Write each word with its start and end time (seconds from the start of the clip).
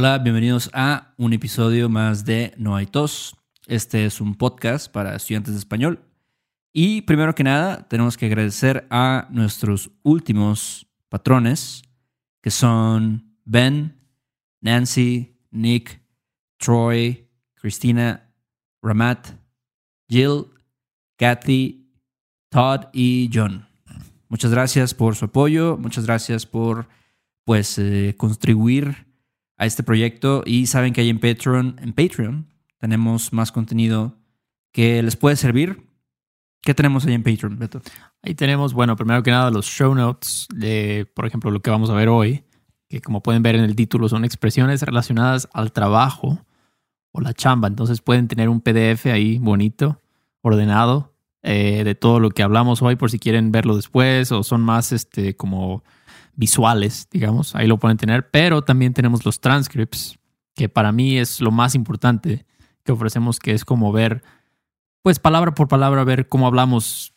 Hola, 0.00 0.18
bienvenidos 0.18 0.70
a 0.74 1.12
un 1.16 1.32
episodio 1.32 1.88
más 1.88 2.24
de 2.24 2.54
No 2.56 2.76
hay 2.76 2.86
tos. 2.86 3.36
Este 3.66 4.04
es 4.04 4.20
un 4.20 4.36
podcast 4.36 4.88
para 4.92 5.16
estudiantes 5.16 5.54
de 5.54 5.58
español. 5.58 6.04
Y 6.72 7.02
primero 7.02 7.34
que 7.34 7.42
nada, 7.42 7.88
tenemos 7.88 8.16
que 8.16 8.26
agradecer 8.26 8.86
a 8.90 9.26
nuestros 9.32 9.90
últimos 10.04 10.86
patrones, 11.08 11.82
que 12.40 12.52
son 12.52 13.34
Ben, 13.44 14.00
Nancy, 14.60 15.36
Nick, 15.50 16.00
Troy, 16.58 17.28
Cristina, 17.54 18.32
Ramat, 18.80 19.30
Jill, 20.08 20.44
Kathy, 21.16 21.90
Todd 22.50 22.82
y 22.92 23.28
John. 23.34 23.66
Muchas 24.28 24.52
gracias 24.52 24.94
por 24.94 25.16
su 25.16 25.24
apoyo, 25.24 25.76
muchas 25.76 26.06
gracias 26.06 26.46
por 26.46 26.86
pues 27.44 27.76
eh, 27.80 28.14
contribuir 28.16 29.07
a 29.58 29.66
este 29.66 29.82
proyecto 29.82 30.42
y 30.46 30.66
saben 30.66 30.92
que 30.92 31.02
hay 31.02 31.10
en 31.10 31.18
Patreon, 31.18 31.76
en 31.82 31.92
Patreon 31.92 32.46
tenemos 32.78 33.32
más 33.32 33.52
contenido 33.52 34.14
que 34.72 35.02
les 35.02 35.16
puede 35.16 35.36
servir. 35.36 35.84
¿Qué 36.62 36.74
tenemos 36.74 37.04
ahí 37.04 37.14
en 37.14 37.22
Patreon, 37.22 37.58
Beto? 37.58 37.82
Ahí 38.22 38.34
tenemos, 38.34 38.72
bueno, 38.72 38.96
primero 38.96 39.22
que 39.22 39.30
nada 39.30 39.50
los 39.50 39.66
show 39.66 39.94
notes 39.94 40.46
de, 40.54 41.10
por 41.14 41.26
ejemplo, 41.26 41.50
lo 41.50 41.60
que 41.60 41.70
vamos 41.70 41.90
a 41.90 41.94
ver 41.94 42.08
hoy, 42.08 42.44
que 42.88 43.00
como 43.00 43.22
pueden 43.22 43.42
ver 43.42 43.56
en 43.56 43.64
el 43.64 43.76
título 43.76 44.08
son 44.08 44.24
expresiones 44.24 44.82
relacionadas 44.82 45.48
al 45.52 45.72
trabajo 45.72 46.44
o 47.12 47.20
la 47.20 47.34
chamba. 47.34 47.68
Entonces 47.68 48.00
pueden 48.00 48.28
tener 48.28 48.48
un 48.48 48.60
PDF 48.60 49.06
ahí 49.06 49.38
bonito, 49.38 50.00
ordenado, 50.40 51.14
eh, 51.42 51.82
de 51.84 51.94
todo 51.94 52.20
lo 52.20 52.30
que 52.30 52.42
hablamos 52.42 52.82
hoy 52.82 52.96
por 52.96 53.10
si 53.10 53.18
quieren 53.18 53.52
verlo 53.52 53.76
después 53.76 54.32
o 54.32 54.42
son 54.42 54.60
más 54.62 54.92
este 54.92 55.36
como 55.36 55.84
visuales, 56.38 57.08
digamos, 57.10 57.56
ahí 57.56 57.66
lo 57.66 57.78
pueden 57.78 57.96
tener, 57.96 58.30
pero 58.30 58.62
también 58.62 58.94
tenemos 58.94 59.24
los 59.24 59.40
transcripts, 59.40 60.20
que 60.54 60.68
para 60.68 60.92
mí 60.92 61.18
es 61.18 61.40
lo 61.40 61.50
más 61.50 61.74
importante 61.74 62.46
que 62.84 62.92
ofrecemos, 62.92 63.40
que 63.40 63.50
es 63.50 63.64
como 63.64 63.90
ver, 63.90 64.22
pues 65.02 65.18
palabra 65.18 65.52
por 65.52 65.66
palabra, 65.66 66.04
ver 66.04 66.28
cómo 66.28 66.46
hablamos 66.46 67.12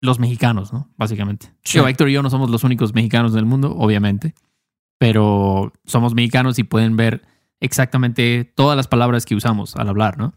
los 0.00 0.18
mexicanos, 0.18 0.72
¿no? 0.72 0.90
Básicamente. 0.96 1.54
Sí. 1.62 1.78
Yo, 1.78 1.86
Héctor 1.86 2.08
y 2.08 2.14
yo 2.14 2.22
no 2.22 2.30
somos 2.30 2.50
los 2.50 2.64
únicos 2.64 2.92
mexicanos 2.94 3.32
del 3.32 3.46
mundo, 3.46 3.76
obviamente, 3.76 4.34
pero 4.98 5.72
somos 5.84 6.12
mexicanos 6.12 6.58
y 6.58 6.64
pueden 6.64 6.96
ver 6.96 7.22
exactamente 7.60 8.44
todas 8.44 8.76
las 8.76 8.88
palabras 8.88 9.24
que 9.24 9.36
usamos 9.36 9.76
al 9.76 9.88
hablar, 9.88 10.18
¿no? 10.18 10.34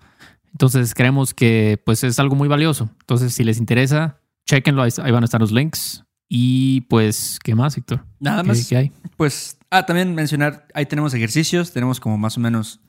Entonces 0.52 0.94
creemos 0.94 1.34
que 1.34 1.82
pues 1.84 2.04
es 2.04 2.20
algo 2.20 2.36
muy 2.36 2.48
valioso. 2.48 2.92
Entonces, 3.02 3.34
si 3.34 3.44
les 3.44 3.58
interesa, 3.58 4.20
chequenlo, 4.46 4.84
ahí 4.84 4.92
ahí 5.02 5.12
van 5.12 5.24
a 5.24 5.26
estar 5.26 5.42
los 5.42 5.52
links. 5.52 6.05
Y 6.28 6.82
pues, 6.82 7.40
¿qué 7.44 7.54
más, 7.56 7.78
Héctor? 7.78 8.06
Nada 8.20 8.42
¿Qué- 8.42 8.48
más. 8.48 8.68
qué 8.68 8.78
hay? 8.78 8.92
Pues, 9.18 9.58
ah, 9.70 9.86
también 9.86 10.16
mencionar, 10.16 10.68
ahí 10.74 10.86
tenemos 10.86 11.14
ejercicios, 11.14 11.72
tenemos 11.72 12.00
como 12.00 12.18
más 12.18 12.38
o 12.38 12.40
menos 12.42 12.80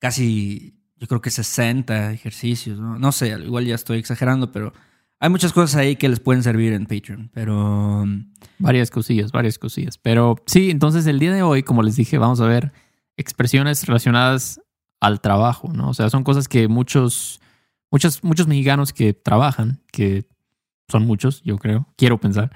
casi, 0.00 0.74
yo 0.96 1.06
creo 1.06 1.20
que 1.20 1.30
60 1.30 2.12
ejercicios, 2.12 2.78
¿no? 2.80 2.98
No 2.98 3.12
sé, 3.12 3.28
igual 3.28 3.66
ya 3.66 3.74
estoy 3.74 3.98
exagerando, 3.98 4.50
pero 4.52 4.72
hay 5.20 5.28
muchas 5.30 5.52
cosas 5.52 5.76
ahí 5.76 5.96
que 5.96 6.08
les 6.08 6.20
pueden 6.20 6.42
servir 6.42 6.72
en 6.72 6.86
Patreon, 6.86 7.30
pero... 7.32 8.02
um, 8.02 8.32
Varias 8.58 8.90
cosillas, 8.90 9.30
varias 9.32 9.58
cosillas. 9.58 9.98
Pero 9.98 10.36
sí, 10.46 10.70
entonces 10.70 11.06
el 11.06 11.18
día 11.18 11.32
de 11.32 11.42
hoy, 11.42 11.62
como 11.62 11.82
les 11.82 11.96
dije, 11.96 12.18
vamos 12.18 12.40
a 12.40 12.46
ver 12.46 12.72
expresiones 13.16 13.86
relacionadas 13.86 14.60
al 15.00 15.20
trabajo, 15.20 15.72
¿no? 15.72 15.90
O 15.90 15.94
sea, 15.94 16.10
son 16.10 16.24
cosas 16.24 16.48
que 16.48 16.68
muchos, 16.68 17.40
muchos, 17.90 18.22
muchos 18.24 18.46
mexicanos 18.46 18.92
que 18.92 19.12
trabajan, 19.14 19.80
que 19.92 20.26
son 20.88 21.06
muchos, 21.06 21.42
yo 21.42 21.58
creo, 21.58 21.86
quiero 21.96 22.18
pensar, 22.18 22.50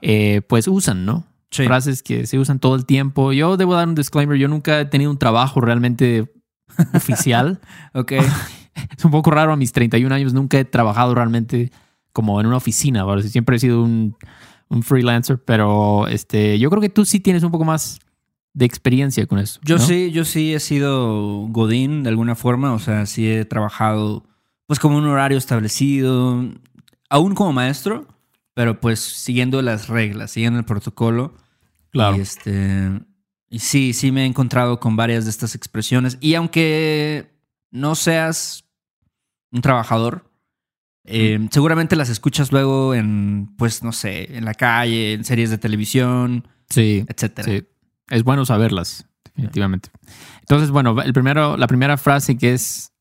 eh, 0.00 0.42
pues 0.48 0.68
usan, 0.68 1.04
¿no? 1.04 1.26
Sí. 1.50 1.64
Frases 1.64 2.02
que 2.02 2.26
se 2.26 2.38
usan 2.38 2.58
todo 2.58 2.74
el 2.76 2.86
tiempo. 2.86 3.34
Yo 3.34 3.58
debo 3.58 3.74
dar 3.74 3.86
un 3.86 3.94
disclaimer, 3.94 4.38
yo 4.38 4.48
nunca 4.48 4.80
he 4.80 4.86
tenido 4.86 5.10
un 5.10 5.18
trabajo 5.18 5.60
realmente 5.60 6.32
oficial. 6.94 7.60
Ok. 7.92 8.12
es 8.96 9.04
un 9.04 9.10
poco 9.10 9.30
raro 9.30 9.52
a 9.52 9.56
mis 9.56 9.72
31 9.72 10.14
años, 10.14 10.32
nunca 10.32 10.58
he 10.58 10.64
trabajado 10.64 11.14
realmente 11.14 11.70
como 12.12 12.40
en 12.40 12.46
una 12.46 12.56
oficina, 12.56 13.04
¿vale? 13.04 13.22
siempre 13.22 13.56
he 13.56 13.58
sido 13.58 13.82
un, 13.82 14.16
un 14.68 14.82
freelancer, 14.82 15.42
pero 15.42 16.06
este, 16.08 16.58
yo 16.58 16.70
creo 16.70 16.80
que 16.80 16.88
tú 16.88 17.04
sí 17.04 17.20
tienes 17.20 17.42
un 17.42 17.50
poco 17.50 17.64
más 17.64 18.00
de 18.54 18.64
experiencia 18.64 19.26
con 19.26 19.38
eso. 19.38 19.60
Yo 19.64 19.76
¿no? 19.76 19.82
sí, 19.82 20.10
yo 20.10 20.24
sí 20.24 20.54
he 20.54 20.60
sido 20.60 21.46
Godín 21.48 22.02
de 22.02 22.10
alguna 22.10 22.34
forma, 22.34 22.72
o 22.72 22.78
sea, 22.78 23.06
sí 23.06 23.30
he 23.30 23.44
trabajado 23.44 24.24
pues 24.66 24.78
como 24.78 24.96
un 24.96 25.06
horario 25.06 25.38
establecido, 25.38 26.44
aún 27.12 27.34
como 27.34 27.52
maestro, 27.52 28.08
pero 28.54 28.80
pues 28.80 28.98
siguiendo 29.00 29.60
las 29.62 29.88
reglas, 29.88 30.30
siguiendo 30.32 30.58
el 30.58 30.64
protocolo. 30.64 31.34
Claro. 31.90 32.16
Y 32.16 32.20
este 32.20 32.90
y 33.50 33.58
sí, 33.58 33.92
sí 33.92 34.10
me 34.12 34.22
he 34.22 34.26
encontrado 34.26 34.80
con 34.80 34.96
varias 34.96 35.24
de 35.24 35.30
estas 35.30 35.54
expresiones 35.54 36.16
y 36.20 36.34
aunque 36.36 37.30
no 37.70 37.94
seas 37.94 38.64
un 39.50 39.60
trabajador, 39.60 40.24
eh, 41.04 41.38
seguramente 41.50 41.94
las 41.96 42.08
escuchas 42.08 42.50
luego 42.50 42.94
en 42.94 43.54
pues 43.58 43.82
no 43.82 43.92
sé, 43.92 44.36
en 44.36 44.46
la 44.46 44.54
calle, 44.54 45.12
en 45.12 45.24
series 45.24 45.50
de 45.50 45.58
televisión, 45.58 46.48
Sí, 46.70 47.04
etcétera. 47.06 47.46
sí. 47.46 47.66
Es 48.08 48.24
bueno 48.24 48.46
saberlas, 48.46 49.06
definitivamente. 49.24 49.90
Entonces, 50.40 50.70
bueno, 50.70 51.00
el 51.02 51.12
primero, 51.12 51.56
la 51.58 51.66
primera 51.66 51.96
frase 51.98 52.36
que 52.38 52.54
es, 52.54 52.91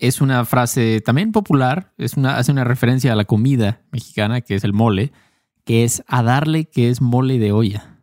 es 0.00 0.20
una 0.20 0.44
frase 0.44 1.00
también 1.00 1.32
popular, 1.32 1.92
es 1.98 2.14
una, 2.16 2.36
hace 2.36 2.52
una 2.52 2.64
referencia 2.64 3.12
a 3.12 3.16
la 3.16 3.24
comida 3.24 3.82
mexicana, 3.92 4.40
que 4.40 4.54
es 4.54 4.64
el 4.64 4.72
mole, 4.72 5.12
que 5.64 5.84
es 5.84 6.02
a 6.06 6.22
darle 6.22 6.64
que 6.66 6.88
es 6.88 7.00
mole 7.00 7.38
de 7.38 7.52
olla. 7.52 7.98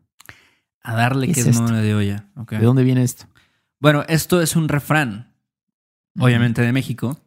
A 0.81 0.93
darle 0.95 1.27
¿Qué 1.27 1.33
que 1.33 1.41
es 1.41 1.59
mole 1.59 1.81
de 1.81 1.95
olla. 1.95 2.27
¿De 2.49 2.59
dónde 2.59 2.83
viene 2.83 3.03
esto? 3.03 3.25
Bueno, 3.79 4.03
esto 4.07 4.41
es 4.41 4.55
un 4.55 4.69
refrán, 4.69 5.33
obviamente 6.19 6.61
de 6.61 6.71
México, 6.71 7.19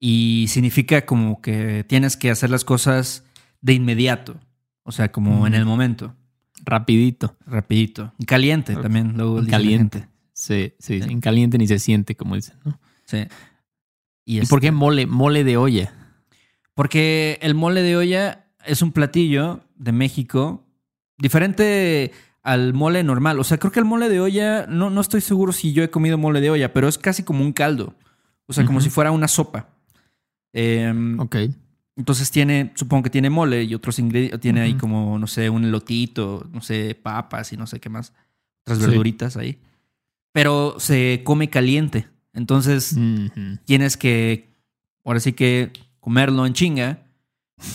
y 0.00 0.46
significa 0.48 1.06
como 1.06 1.40
que 1.40 1.84
tienes 1.88 2.16
que 2.16 2.30
hacer 2.30 2.50
las 2.50 2.64
cosas 2.64 3.24
de 3.60 3.74
inmediato, 3.74 4.38
o 4.82 4.92
sea, 4.92 5.10
como 5.12 5.46
en 5.46 5.54
el 5.54 5.64
momento, 5.64 6.14
Rapidito. 6.64 7.36
rapidito. 7.46 8.12
Y 8.18 8.24
caliente 8.26 8.74
también, 8.76 9.16
luego 9.16 9.40
Caliente. 9.48 10.08
Sí, 10.32 10.72
sí, 10.78 11.00
Sí. 11.02 11.08
en 11.10 11.20
caliente 11.20 11.56
ni 11.58 11.66
se 11.66 11.78
siente, 11.78 12.14
como 12.16 12.34
dicen, 12.36 12.56
¿no? 12.64 12.78
Sí. 13.06 13.26
¿Y 14.28 14.40
este- 14.40 14.50
por 14.50 14.60
qué 14.60 14.72
mole, 14.72 15.06
mole 15.06 15.42
de 15.42 15.56
olla? 15.56 15.94
Porque 16.74 17.38
el 17.40 17.54
mole 17.54 17.80
de 17.82 17.96
olla 17.96 18.44
es 18.66 18.82
un 18.82 18.92
platillo 18.92 19.60
de 19.76 19.92
México 19.92 20.64
diferente 21.16 22.12
al 22.42 22.74
mole 22.74 23.02
normal. 23.02 23.38
O 23.40 23.44
sea, 23.44 23.56
creo 23.58 23.72
que 23.72 23.78
el 23.80 23.86
mole 23.86 24.08
de 24.10 24.20
olla, 24.20 24.66
no, 24.66 24.90
no 24.90 25.00
estoy 25.00 25.20
seguro 25.22 25.52
si 25.52 25.72
yo 25.72 25.82
he 25.82 25.90
comido 25.90 26.18
mole 26.18 26.40
de 26.42 26.50
olla, 26.50 26.72
pero 26.72 26.88
es 26.88 26.98
casi 26.98 27.22
como 27.22 27.42
un 27.42 27.52
caldo. 27.52 27.94
O 28.46 28.52
sea, 28.52 28.64
como 28.66 28.80
si 28.80 28.90
fuera 28.90 29.10
una 29.10 29.28
sopa. 29.28 29.68
Em, 30.52 31.18
Ok. 31.20 31.36
Entonces 31.96 32.30
tiene, 32.30 32.70
supongo 32.76 33.02
que 33.04 33.10
tiene 33.10 33.28
mole 33.28 33.64
y 33.64 33.74
otros 33.74 33.98
ingredientes. 33.98 34.38
Tiene 34.40 34.60
ahí 34.60 34.74
como, 34.74 35.18
no 35.18 35.26
sé, 35.26 35.50
un 35.50 35.64
elotito, 35.64 36.46
no 36.52 36.60
sé, 36.60 36.94
papas 36.94 37.52
y 37.52 37.56
no 37.56 37.66
sé 37.66 37.80
qué 37.80 37.88
más. 37.88 38.12
Otras 38.62 38.78
Sí. 38.78 38.84
verduritas 38.86 39.36
ahí. 39.36 39.58
Pero 40.32 40.76
se 40.78 41.22
come 41.24 41.50
caliente. 41.50 42.06
Entonces 42.38 42.96
tienes 43.64 43.96
que, 43.96 44.48
ahora 45.04 45.20
sí 45.20 45.32
que 45.32 45.72
comerlo 46.00 46.46
en 46.46 46.54
chinga 46.54 47.02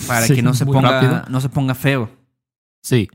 para 0.08 0.26
Sí, 0.26 0.36
que 0.36 0.42
no 0.42 0.54
se, 0.54 0.66
ponga, 0.66 0.90
rápido. 1.02 1.24
no 1.30 1.42
se 1.42 1.50
ponga 1.50 1.76
feo. 1.76 2.10
Sí, 2.82 3.10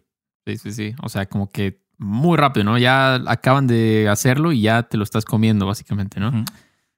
sí, 0.47 0.59
sí, 0.59 0.73
sí. 0.73 0.95
O 1.03 1.09
sea, 1.09 1.27
como 1.27 1.51
que 1.51 1.81
muy 1.97 2.37
rápido, 2.37 2.65
¿no? 2.65 2.79
Ya 2.79 3.15
acaban 3.27 3.67
de 3.67 4.09
hacerlo 4.09 4.53
y 4.53 4.61
ya 4.61 4.83
te 4.85 4.97
lo 4.99 5.05
estás 5.05 5.25
comiendo, 5.25 5.67
básicamente, 5.67 6.21
¿no? 6.21 6.45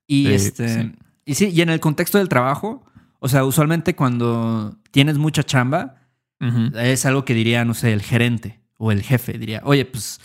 Y 0.07 0.29
este. 0.33 0.69
sí. 0.69 0.93
Y 1.25 1.35
sí, 1.37 1.51
y 1.51 1.61
en 1.61 1.69
el 1.69 1.79
contexto 1.79 2.19
del 2.19 2.29
trabajo, 2.29 2.85
o 3.21 3.29
sea, 3.29 3.45
usualmente 3.45 3.95
cuando 3.95 4.77
tienes 4.91 5.17
mucha 5.17 5.45
chamba, 5.45 5.97
es 6.75 7.07
algo 7.07 7.25
que 7.25 7.35
diría, 7.35 7.65
no 7.65 7.75
sé, 7.75 7.93
el 7.93 8.03
gerente 8.03 8.59
o 8.79 8.91
el 8.91 9.03
jefe. 9.03 9.39
Diría, 9.39 9.61
oye, 9.65 9.85
pues 9.85 10.21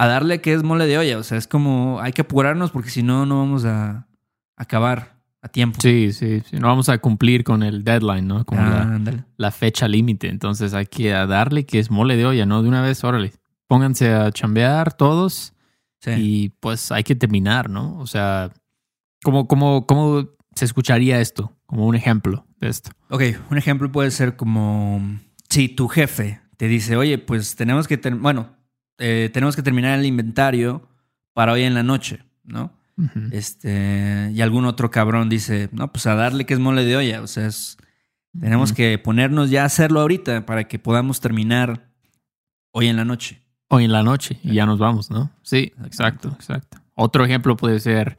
a 0.00 0.06
darle 0.06 0.40
que 0.40 0.52
es 0.54 0.62
mole 0.62 0.86
de 0.86 0.96
olla. 0.98 1.18
O 1.18 1.22
sea, 1.22 1.38
es 1.38 1.46
como 1.46 1.98
hay 2.00 2.12
que 2.12 2.22
apurarnos 2.22 2.70
porque 2.70 2.90
si 2.90 3.02
no, 3.02 3.26
no 3.26 3.38
vamos 3.38 3.64
a 3.64 4.06
acabar 4.56 5.16
a 5.42 5.48
tiempo. 5.48 5.78
Sí, 5.80 6.12
sí, 6.12 6.40
sí. 6.48 6.58
No 6.58 6.68
vamos 6.68 6.88
a 6.88 6.98
cumplir 6.98 7.44
con 7.44 7.62
el 7.62 7.84
deadline, 7.84 8.26
¿no? 8.26 8.44
Como 8.44 8.60
Ah, 8.60 8.98
la, 9.02 9.26
la 9.36 9.50
fecha 9.50 9.86
límite. 9.88 10.28
Entonces 10.28 10.74
hay 10.74 10.86
que 10.86 11.10
darle 11.10 11.64
que 11.66 11.78
es 11.78 11.90
mole 11.90 12.16
de 12.16 12.26
olla, 12.26 12.46
¿no? 12.46 12.62
De 12.62 12.68
una 12.68 12.82
vez, 12.82 13.02
órale. 13.04 13.32
Pónganse 13.66 14.12
a 14.14 14.30
chambear 14.32 14.92
todos 14.94 15.52
Sí. 16.00 16.10
y 16.16 16.48
pues 16.60 16.92
hay 16.92 17.02
que 17.02 17.16
terminar, 17.16 17.68
¿no? 17.68 17.98
O 17.98 18.06
sea, 18.06 18.50
¿cómo, 19.24 19.48
cómo, 19.48 19.84
cómo 19.86 20.28
se 20.54 20.64
escucharía 20.64 21.20
esto? 21.20 21.56
Como 21.66 21.86
un 21.86 21.96
ejemplo 21.96 22.46
de 22.60 22.68
esto. 22.68 22.92
Ok, 23.10 23.22
un 23.50 23.58
ejemplo 23.58 23.90
puede 23.90 24.12
ser 24.12 24.36
como 24.36 25.02
si 25.48 25.68
tu 25.68 25.88
jefe 25.88 26.40
te 26.56 26.68
dice, 26.68 26.96
oye, 26.96 27.18
pues 27.18 27.56
tenemos 27.56 27.88
que, 27.88 27.96
bueno, 28.10 28.56
eh, 28.98 29.30
tenemos 29.32 29.56
que 29.56 29.62
terminar 29.62 29.98
el 29.98 30.06
inventario 30.06 30.88
para 31.32 31.52
hoy 31.52 31.62
en 31.62 31.74
la 31.74 31.82
noche, 31.82 32.24
¿no? 32.44 32.72
Este, 33.30 34.32
y 34.34 34.40
algún 34.40 34.64
otro 34.64 34.90
cabrón 34.90 35.28
dice, 35.28 35.68
no, 35.70 35.92
pues 35.92 36.06
a 36.06 36.16
darle 36.16 36.46
que 36.46 36.54
es 36.54 36.58
mole 36.60 36.84
de 36.84 36.96
olla, 36.96 37.22
o 37.22 37.28
sea, 37.28 37.46
es, 37.46 37.76
tenemos 38.40 38.72
que 38.72 38.98
ponernos 38.98 39.50
ya 39.50 39.62
a 39.62 39.66
hacerlo 39.66 40.00
ahorita 40.00 40.44
para 40.46 40.64
que 40.64 40.80
podamos 40.80 41.20
terminar 41.20 41.88
hoy 42.72 42.88
en 42.88 42.96
la 42.96 43.04
noche. 43.04 43.40
Hoy 43.68 43.84
en 43.84 43.92
la 43.92 44.02
noche 44.02 44.40
y 44.42 44.54
ya 44.54 44.66
nos 44.66 44.80
vamos, 44.80 45.12
¿no? 45.12 45.30
Sí, 45.42 45.72
exacto, 45.84 46.30
exacto. 46.34 46.78
Otro 46.94 47.24
ejemplo 47.24 47.56
puede 47.56 47.78
ser 47.78 48.18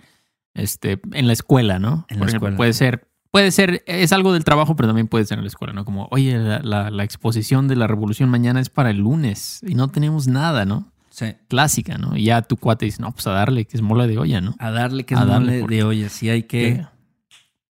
este, 0.53 1.01
en 1.11 1.27
la 1.27 1.33
escuela, 1.33 1.77
¿no? 1.77 2.05
En 2.07 2.17
Por 2.19 2.27
la 2.27 2.29
ejemplo, 2.29 2.47
escuela. 2.47 2.55
puede 2.57 2.73
ser, 2.73 3.08
puede 3.31 3.51
ser, 3.51 3.83
es 3.87 4.11
algo 4.13 4.33
del 4.33 4.43
trabajo, 4.43 4.75
pero 4.75 4.87
también 4.89 5.07
puede 5.07 5.25
ser 5.25 5.37
en 5.37 5.43
la 5.43 5.49
escuela, 5.49 5.73
¿no? 5.73 5.85
Como, 5.85 6.07
oye, 6.11 6.37
la, 6.37 6.59
la- 6.59 6.89
la 6.89 7.03
exposición 7.03 7.67
de 7.67 7.75
la 7.75 7.87
revolución 7.87 8.29
mañana 8.29 8.59
es 8.59 8.69
para 8.69 8.89
el 8.89 8.97
lunes 8.97 9.61
y 9.67 9.75
no 9.75 9.87
tenemos 9.89 10.27
nada, 10.27 10.65
¿no? 10.65 10.91
Sí. 11.09 11.33
Clásica, 11.47 11.97
¿no? 11.97 12.15
Y 12.15 12.25
ya 12.25 12.41
tu 12.43 12.55
cuate 12.57 12.85
dice, 12.85 13.01
no, 13.01 13.11
pues 13.11 13.27
a 13.27 13.31
darle, 13.31 13.65
que 13.65 13.75
es 13.75 13.81
mola 13.81 14.07
de 14.07 14.17
olla, 14.17 14.41
¿no? 14.41 14.55
A 14.59 14.71
darle 14.71 15.05
que 15.05 15.15
es 15.15 15.19
A 15.19 15.25
darle, 15.25 15.45
mole 15.47 15.59
porque- 15.61 15.75
de 15.75 15.83
olla. 15.83 16.09
Sí 16.09 16.29
hay 16.29 16.43
que 16.43 16.85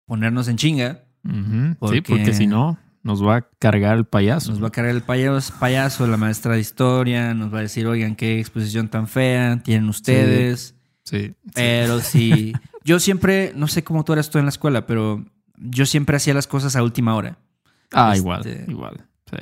ponernos 0.05 0.47
en 0.47 0.57
chinga. 0.57 1.03
Porque- 1.79 1.97
Sí, 1.97 2.01
porque 2.01 2.33
si 2.33 2.47
no, 2.47 2.77
nos 3.03 3.25
va 3.25 3.37
a 3.37 3.41
cargar 3.59 3.97
el 3.97 4.05
payaso. 4.05 4.51
Nos 4.51 4.61
va 4.63 4.67
a 4.67 4.71
cargar 4.71 4.93
el 4.95 5.01
payaso, 5.01 5.53
payaso, 5.59 6.05
la 6.07 6.17
maestra 6.17 6.53
de 6.53 6.59
historia. 6.59 7.33
Nos 7.33 7.53
va 7.53 7.59
a 7.59 7.61
decir, 7.61 7.87
oigan, 7.87 8.15
qué 8.15 8.39
exposición 8.39 8.87
tan 8.89 9.07
fea 9.07 9.61
tienen 9.63 9.89
ustedes. 9.89 10.75
Sí, 11.03 11.19
sí. 11.29 11.35
Pero 11.55 11.99
sí, 12.01 12.53
yo 12.83 12.99
siempre, 12.99 13.51
no 13.55 13.67
sé 13.67 13.83
cómo 13.83 14.03
tú 14.03 14.13
eras 14.13 14.29
tú 14.29 14.37
en 14.37 14.45
la 14.45 14.49
escuela, 14.49 14.85
pero 14.85 15.25
yo 15.59 15.85
siempre 15.85 16.15
hacía 16.17 16.33
las 16.33 16.47
cosas 16.47 16.75
a 16.75 16.83
última 16.83 17.15
hora. 17.15 17.37
Ah, 17.91 18.09
este- 18.15 18.19
igual, 18.19 18.65
igual. 18.67 19.05
sí. 19.29 19.37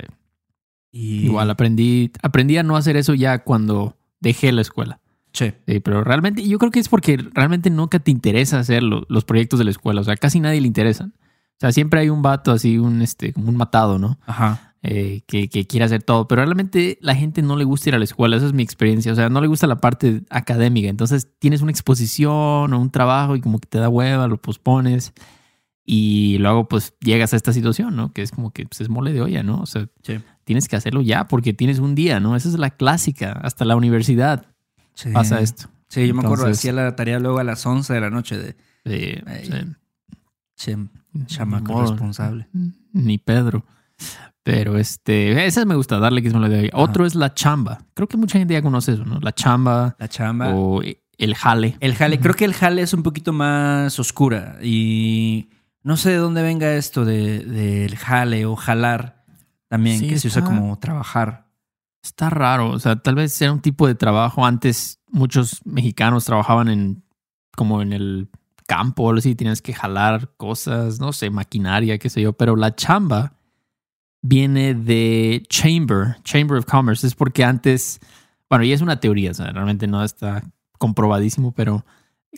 Y, 0.91 1.25
Igual 1.25 1.49
aprendí, 1.51 2.11
aprendí 2.23 2.57
a 2.57 2.63
no 2.63 2.75
hacer 2.77 2.95
eso 2.97 3.13
ya 3.13 3.43
cuando 3.43 3.97
dejé 4.19 4.51
la 4.51 4.61
escuela. 4.61 4.99
Sí, 5.33 5.53
Sí, 5.67 5.79
pero 5.81 6.03
realmente, 6.03 6.47
yo 6.47 6.57
creo 6.57 6.71
que 6.71 6.79
es 6.79 6.89
porque 6.89 7.17
realmente 7.33 7.69
nunca 7.69 7.99
te 7.99 8.09
interesa 8.09 8.57
hacer 8.59 8.81
lo- 8.81 9.05
los 9.09 9.23
proyectos 9.25 9.59
de 9.59 9.65
la 9.65 9.71
escuela. 9.71 10.01
O 10.01 10.03
sea, 10.03 10.15
casi 10.15 10.39
nadie 10.39 10.61
le 10.61 10.67
interesan. 10.67 11.13
O 11.19 11.59
sea, 11.59 11.71
siempre 11.71 11.99
hay 11.99 12.09
un 12.09 12.21
vato 12.23 12.51
así, 12.51 12.77
un 12.79 13.01
este, 13.01 13.33
como 13.33 13.49
un 13.49 13.57
matado, 13.57 13.99
¿no? 13.99 14.17
ajá. 14.25 14.63
Eh, 14.83 15.21
que, 15.27 15.49
que 15.49 15.67
quiere 15.67 15.85
hacer 15.85 16.01
todo. 16.03 16.27
Pero 16.27 16.43
realmente 16.45 16.97
la 17.01 17.13
gente 17.15 17.41
no 17.41 17.57
le 17.57 17.65
gusta 17.65 17.89
ir 17.89 17.95
a 17.95 17.97
la 17.97 18.05
escuela. 18.05 18.37
Esa 18.37 18.45
es 18.45 18.53
mi 18.53 18.63
experiencia. 18.63 19.11
O 19.11 19.15
sea, 19.15 19.27
no 19.27 19.41
le 19.41 19.47
gusta 19.47 19.67
la 19.67 19.81
parte 19.81 20.21
académica. 20.29 20.87
Entonces 20.87 21.27
tienes 21.39 21.61
una 21.61 21.71
exposición 21.71 22.71
o 22.73 22.79
un 22.79 22.89
trabajo 22.91 23.35
y 23.35 23.41
como 23.41 23.59
que 23.59 23.67
te 23.67 23.79
da 23.79 23.89
hueva, 23.89 24.27
lo 24.27 24.37
pospones. 24.41 25.13
Y 25.89 26.37
luego 26.39 26.67
pues 26.67 26.93
llegas 26.99 27.31
a 27.33 27.37
esta 27.37 27.53
situación, 27.53 27.95
¿no? 27.95 28.11
Que 28.11 28.21
es 28.21 28.31
como 28.31 28.51
que 28.51 28.65
pues, 28.65 28.81
es 28.81 28.89
mole 28.89 29.13
de 29.13 29.21
olla, 29.21 29.41
¿no? 29.41 29.61
O 29.61 29.65
sea, 29.65 29.87
Sí. 30.03 30.19
tienes 30.43 30.67
que 30.67 30.75
hacerlo 30.75 31.01
ya 31.01 31.29
porque 31.29 31.53
tienes 31.53 31.79
un 31.79 31.95
día, 31.95 32.19
¿no? 32.19 32.35
Esa 32.35 32.49
es 32.49 32.59
la 32.59 32.71
clásica. 32.71 33.31
Hasta 33.31 33.63
la 33.63 33.77
universidad 33.77 34.45
sí. 34.95 35.11
pasa 35.13 35.39
esto. 35.39 35.69
Sí, 35.87 36.05
yo 36.05 36.13
me 36.13 36.23
acuerdo, 36.23 36.47
hacía 36.47 36.73
la 36.73 36.93
tarea 36.97 37.19
luego 37.19 37.39
a 37.39 37.45
las 37.45 37.65
11 37.65 37.93
de 37.93 38.01
la 38.01 38.09
noche 38.09 38.37
de 38.37 38.57
Sí, 38.85 39.53
sí. 40.55 40.75
chamaco 41.27 41.81
responsable. 41.81 42.47
Ni 42.91 43.17
Pedro. 43.17 43.65
Pero 44.43 44.77
este, 44.77 45.45
esa 45.45 45.63
me 45.65 45.75
gusta 45.75 45.99
darle 45.99 46.21
que 46.21 46.27
es 46.29 46.33
mole 46.33 46.49
de 46.49 46.59
olla. 46.59 46.69
Ajá. 46.73 46.81
Otro 46.83 47.05
es 47.05 47.15
la 47.15 47.33
chamba. 47.33 47.79
Creo 47.93 48.07
que 48.07 48.17
mucha 48.17 48.37
gente 48.39 48.53
ya 48.53 48.61
conoce 48.61 48.93
eso, 48.93 49.05
¿no? 49.05 49.19
La 49.21 49.31
chamba 49.33 49.95
La 49.99 50.07
chamba. 50.07 50.53
o 50.53 50.81
el 50.81 51.35
jale. 51.35 51.77
El 51.79 51.95
jale, 51.95 52.19
creo 52.19 52.33
que 52.33 52.45
el 52.45 52.53
jale 52.53 52.81
es 52.81 52.93
un 52.93 53.03
poquito 53.03 53.33
más 53.33 53.99
oscura 53.99 54.57
y 54.61 55.49
no 55.87 55.95
sé 55.95 56.09
de 56.09 56.17
dónde 56.17 56.41
venga 56.41 56.75
esto 56.75 57.05
de, 57.05 57.39
del 57.39 57.95
jale 57.95 58.45
o 58.45 58.57
jalar 58.57 59.23
también, 59.69 59.99
Sí, 59.99 60.09
que 60.09 60.19
se 60.19 60.27
usa 60.27 60.43
como 60.43 60.77
trabajar. 60.79 61.47
Está 62.03 62.29
raro. 62.29 62.71
O 62.71 62.79
sea, 62.79 62.97
tal 62.97 63.15
vez 63.15 63.41
era 63.41 63.53
un 63.53 63.61
tipo 63.61 63.87
de 63.87 63.95
trabajo. 63.95 64.45
Antes 64.45 64.99
muchos 65.07 65.65
mexicanos 65.65 66.25
trabajaban 66.25 66.67
en 66.67 67.03
como 67.55 67.81
en 67.81 67.93
el 67.93 68.27
campo 68.65 69.03
o 69.03 69.09
algo 69.11 69.19
así. 69.19 69.33
Tenías 69.33 69.61
que 69.61 69.73
jalar 69.73 70.33
cosas, 70.35 70.99
no 70.99 71.13
sé, 71.13 71.29
maquinaria, 71.29 71.97
qué 71.97 72.09
sé 72.09 72.21
yo. 72.21 72.33
Pero 72.33 72.57
la 72.57 72.75
chamba 72.75 73.37
viene 74.21 74.73
de 74.73 75.41
Chamber, 75.47 76.17
Chamber 76.23 76.57
of 76.57 76.65
Commerce. 76.65 77.07
Es 77.07 77.15
porque 77.15 77.45
antes, 77.45 78.01
bueno, 78.49 78.65
y 78.65 78.73
es 78.73 78.81
una 78.81 78.99
teoría, 78.99 79.31
o 79.31 79.35
sea, 79.35 79.51
realmente 79.53 79.87
no 79.87 80.03
está 80.03 80.43
comprobadísimo, 80.79 81.53
pero 81.53 81.85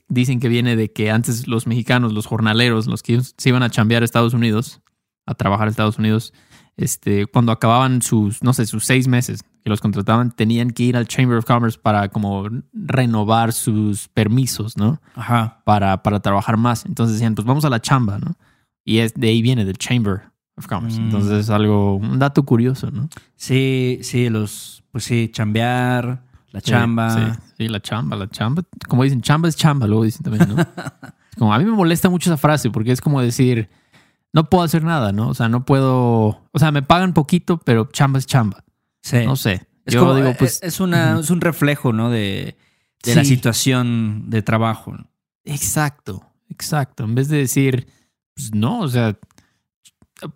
dicen 0.07 0.39
que 0.39 0.47
viene 0.47 0.75
de 0.75 0.91
que 0.91 1.11
antes 1.11 1.47
los 1.47 1.67
mexicanos, 1.67 2.13
los 2.13 2.25
jornaleros, 2.25 2.87
los 2.87 3.03
que 3.03 3.21
se 3.21 3.49
iban 3.49 3.63
a 3.63 3.69
chambear 3.69 4.01
a 4.01 4.05
Estados 4.05 4.33
Unidos, 4.33 4.81
a 5.25 5.35
trabajar 5.35 5.67
a 5.67 5.71
Estados 5.71 5.97
Unidos, 5.97 6.33
este, 6.77 7.25
cuando 7.27 7.51
acababan 7.51 8.01
sus, 8.01 8.41
no 8.41 8.53
sé, 8.53 8.65
sus 8.65 8.85
seis 8.85 9.07
meses 9.07 9.41
que 9.63 9.69
los 9.69 9.81
contrataban, 9.81 10.31
tenían 10.31 10.71
que 10.71 10.83
ir 10.83 10.95
al 10.95 11.07
Chamber 11.07 11.37
of 11.37 11.45
Commerce 11.45 11.77
para 11.77 12.07
como 12.07 12.47
renovar 12.71 13.51
sus 13.51 14.07
permisos, 14.07 14.77
¿no? 14.77 15.01
Ajá. 15.15 15.61
Para, 15.65 16.01
para 16.03 16.21
trabajar 16.21 16.55
más. 16.55 16.85
Entonces 16.85 17.15
decían, 17.15 17.35
pues 17.35 17.45
vamos 17.45 17.65
a 17.65 17.69
la 17.69 17.81
chamba, 17.81 18.17
¿no? 18.19 18.37
Y 18.85 18.99
es, 18.99 19.13
de 19.13 19.27
ahí 19.27 19.41
viene, 19.41 19.65
del 19.65 19.77
Chamber 19.77 20.21
of 20.55 20.67
Commerce. 20.67 20.99
Mm. 20.99 21.03
Entonces 21.05 21.31
es 21.33 21.49
algo, 21.49 21.95
un 21.95 22.17
dato 22.17 22.43
curioso, 22.43 22.91
¿no? 22.91 23.09
Sí, 23.35 23.99
sí, 24.01 24.29
los, 24.29 24.83
pues 24.91 25.03
sí, 25.03 25.29
chambear, 25.33 26.23
la 26.51 26.61
chamba. 26.61 27.09
Sí, 27.35 27.39
sí, 27.57 27.67
la 27.67 27.79
chamba, 27.81 28.15
la 28.15 28.27
chamba. 28.29 28.63
Como 28.87 29.03
dicen, 29.03 29.21
chamba 29.21 29.47
es 29.49 29.55
chamba, 29.55 29.87
luego 29.87 30.03
dicen 30.03 30.23
también, 30.23 30.47
¿no? 30.55 30.55
como 31.37 31.53
a 31.53 31.59
mí 31.59 31.65
me 31.65 31.71
molesta 31.71 32.09
mucho 32.09 32.29
esa 32.29 32.37
frase 32.37 32.69
porque 32.69 32.91
es 32.91 33.01
como 33.01 33.21
decir, 33.21 33.69
no 34.33 34.49
puedo 34.49 34.63
hacer 34.63 34.83
nada, 34.83 35.11
¿no? 35.11 35.29
O 35.29 35.33
sea, 35.33 35.47
no 35.49 35.65
puedo, 35.65 36.41
o 36.51 36.59
sea, 36.59 36.71
me 36.71 36.81
pagan 36.81 37.13
poquito, 37.13 37.57
pero 37.59 37.89
chamba 37.91 38.19
es 38.19 38.25
chamba. 38.25 38.63
Sí. 39.01 39.25
No 39.25 39.35
sé. 39.35 39.67
Es, 39.85 39.93
Yo 39.93 40.01
como- 40.01 40.15
digo, 40.15 40.29
es- 40.29 40.37
pues, 40.37 40.59
es, 40.63 40.79
una, 40.79 41.19
es 41.19 41.29
un 41.29 41.41
reflejo, 41.41 41.93
¿no? 41.93 42.09
De, 42.09 42.57
de 43.03 43.15
la 43.15 43.23
situación 43.23 44.25
de 44.29 44.41
trabajo. 44.41 44.91
¿no? 44.93 45.07
exacto, 45.45 46.23
exacto. 46.49 47.05
En 47.05 47.15
vez 47.15 47.27
de 47.29 47.37
decir, 47.37 47.87
pues 48.35 48.53
no, 48.53 48.81
o 48.81 48.87
sea, 48.87 49.17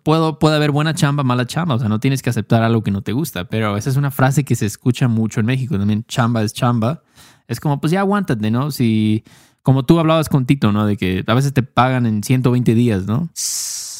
puedo, 0.02 0.38
puede 0.38 0.56
haber 0.56 0.70
buena 0.70 0.94
chamba, 0.94 1.22
mala 1.22 1.46
chamba, 1.46 1.74
o 1.74 1.78
sea, 1.78 1.88
no 1.88 2.00
tienes 2.00 2.22
que 2.22 2.30
aceptar 2.30 2.62
algo 2.62 2.82
que 2.82 2.90
no 2.90 3.02
te 3.02 3.12
gusta, 3.12 3.44
pero 3.44 3.76
esa 3.76 3.90
es 3.90 3.96
una 3.96 4.10
frase 4.10 4.44
que 4.44 4.56
se 4.56 4.66
escucha 4.66 5.08
mucho 5.08 5.40
en 5.40 5.46
México 5.46 5.78
también, 5.78 6.04
chamba 6.06 6.42
es 6.42 6.52
chamba. 6.52 7.02
Es 7.46 7.60
como, 7.60 7.80
pues 7.80 7.90
ya 7.90 8.00
aguántate, 8.00 8.50
¿no? 8.50 8.70
Si, 8.70 9.22
como 9.62 9.84
tú 9.84 9.98
hablabas 9.98 10.28
con 10.28 10.46
Tito, 10.46 10.72
¿no? 10.72 10.86
De 10.86 10.96
que 10.96 11.24
a 11.26 11.34
veces 11.34 11.52
te 11.52 11.62
pagan 11.62 12.06
en 12.06 12.22
120 12.22 12.74
días, 12.74 13.06
¿no? 13.06 13.28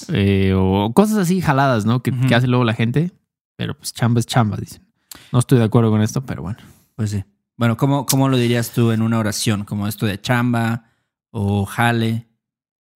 Eh, 0.08 0.54
o 0.56 0.92
cosas 0.94 1.18
así 1.18 1.40
jaladas, 1.40 1.84
¿no? 1.84 2.02
Que, 2.02 2.12
que 2.12 2.34
hace 2.34 2.46
luego 2.46 2.64
la 2.64 2.74
gente, 2.74 3.12
pero 3.56 3.76
pues 3.76 3.92
chamba 3.92 4.20
es 4.20 4.26
chamba, 4.26 4.56
dicen. 4.56 4.82
No 5.32 5.38
estoy 5.38 5.58
de 5.58 5.64
acuerdo 5.64 5.90
con 5.90 6.00
esto, 6.00 6.24
pero 6.24 6.42
bueno. 6.42 6.58
Pues 6.96 7.10
sí. 7.10 7.24
Bueno, 7.56 7.76
¿cómo, 7.76 8.06
¿cómo 8.06 8.28
lo 8.28 8.36
dirías 8.36 8.72
tú 8.72 8.90
en 8.90 9.02
una 9.02 9.18
oración? 9.18 9.64
Como 9.64 9.86
esto 9.86 10.06
de 10.06 10.20
chamba 10.20 10.84
o 11.30 11.64
jale. 11.66 12.28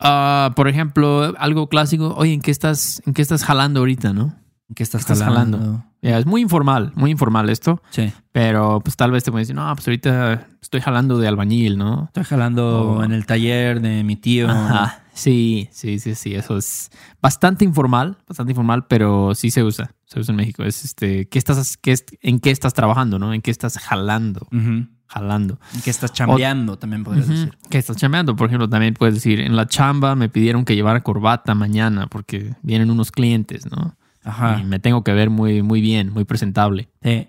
Ah, 0.01 0.53
por 0.55 0.69
ejemplo, 0.69 1.35
algo 1.39 1.69
clásico, 1.69 2.15
oye, 2.17 2.33
¿en 2.33 2.41
qué 2.41 2.51
estás, 2.51 3.03
en 3.07 3.15
qué 3.15 3.23
estás 3.23 3.45
jalando 3.45 3.81
ahorita, 3.81 4.13
no? 4.13 4.35
¿En 4.69 4.75
qué 4.75 4.83
estás, 4.83 5.01
Estás 5.01 5.23
jalando? 5.23 5.85
Es 6.03 6.27
muy 6.27 6.43
informal, 6.43 6.93
muy 6.95 7.11
informal 7.11 7.49
esto, 7.51 7.83
Sí. 7.91 8.13
pero 8.31 8.81
pues 8.81 8.97
tal 8.97 9.11
vez 9.11 9.25
te 9.25 9.33
pueden 9.33 9.43
decir, 9.43 9.57
no, 9.57 9.75
pues 9.75 9.89
ahorita 9.89 10.47
estoy 10.63 10.81
jalando 10.81 11.19
de 11.19 11.27
albañil, 11.27 11.77
¿no? 11.79 12.05
Estoy 12.05 12.25
jalando 12.25 13.03
en 13.03 13.13
el 13.13 13.27
taller 13.27 13.81
de 13.81 14.05
mi 14.05 14.15
tío. 14.17 14.49
Ajá. 14.49 15.03
Sí, 15.15 15.69
sí, 15.73 15.99
sí, 15.99 16.15
sí, 16.15 16.35
eso 16.37 16.57
es 16.59 16.91
bastante 17.21 17.65
informal, 17.65 18.19
bastante 18.29 18.53
informal, 18.53 18.87
pero 18.87 19.35
sí 19.35 19.51
se 19.51 19.65
usa, 19.65 19.91
se 20.05 20.21
usa 20.21 20.31
en 20.33 20.37
México. 20.37 20.63
Es 20.63 20.85
este, 20.85 21.27
¿qué 21.29 21.39
estás, 21.41 21.77
qué 21.77 21.97
en 22.21 22.39
qué 22.39 22.53
estás 22.53 22.73
trabajando, 22.75 23.19
no? 23.19 23.35
¿En 23.35 23.43
qué 23.43 23.51
estás 23.51 23.79
jalando? 23.79 24.47
Ujú. 24.53 24.87
Jalando. 25.09 25.59
¿En 25.75 25.81
qué 25.81 25.91
estás 25.91 26.13
chambeando? 26.13 26.77
También 26.79 27.03
podrías 27.03 27.29
decir. 27.29 27.57
¿Qué 27.71 27.79
estás 27.79 27.97
chambeando? 27.97 28.37
Por 28.37 28.49
ejemplo, 28.49 28.69
también 28.69 28.93
puedes 28.95 29.15
decir, 29.15 29.41
en 29.41 29.57
la 29.57 29.67
chamba 29.67 30.15
me 30.15 30.29
pidieron 30.29 30.65
que 30.67 30.75
llevara 30.75 31.03
corbata 31.03 31.55
mañana 31.55 32.07
porque 32.09 32.55
vienen 32.63 32.91
unos 32.91 33.11
clientes, 33.11 33.65
¿no? 33.71 33.97
Ajá. 34.23 34.59
Y 34.61 34.65
me 34.65 34.79
tengo 34.79 35.03
que 35.05 35.13
ver 35.15 35.31
muy, 35.31 35.63
muy 35.63 35.81
bien, 35.81 36.13
muy 36.13 36.25
presentable. 36.25 36.91
Sí, 37.03 37.27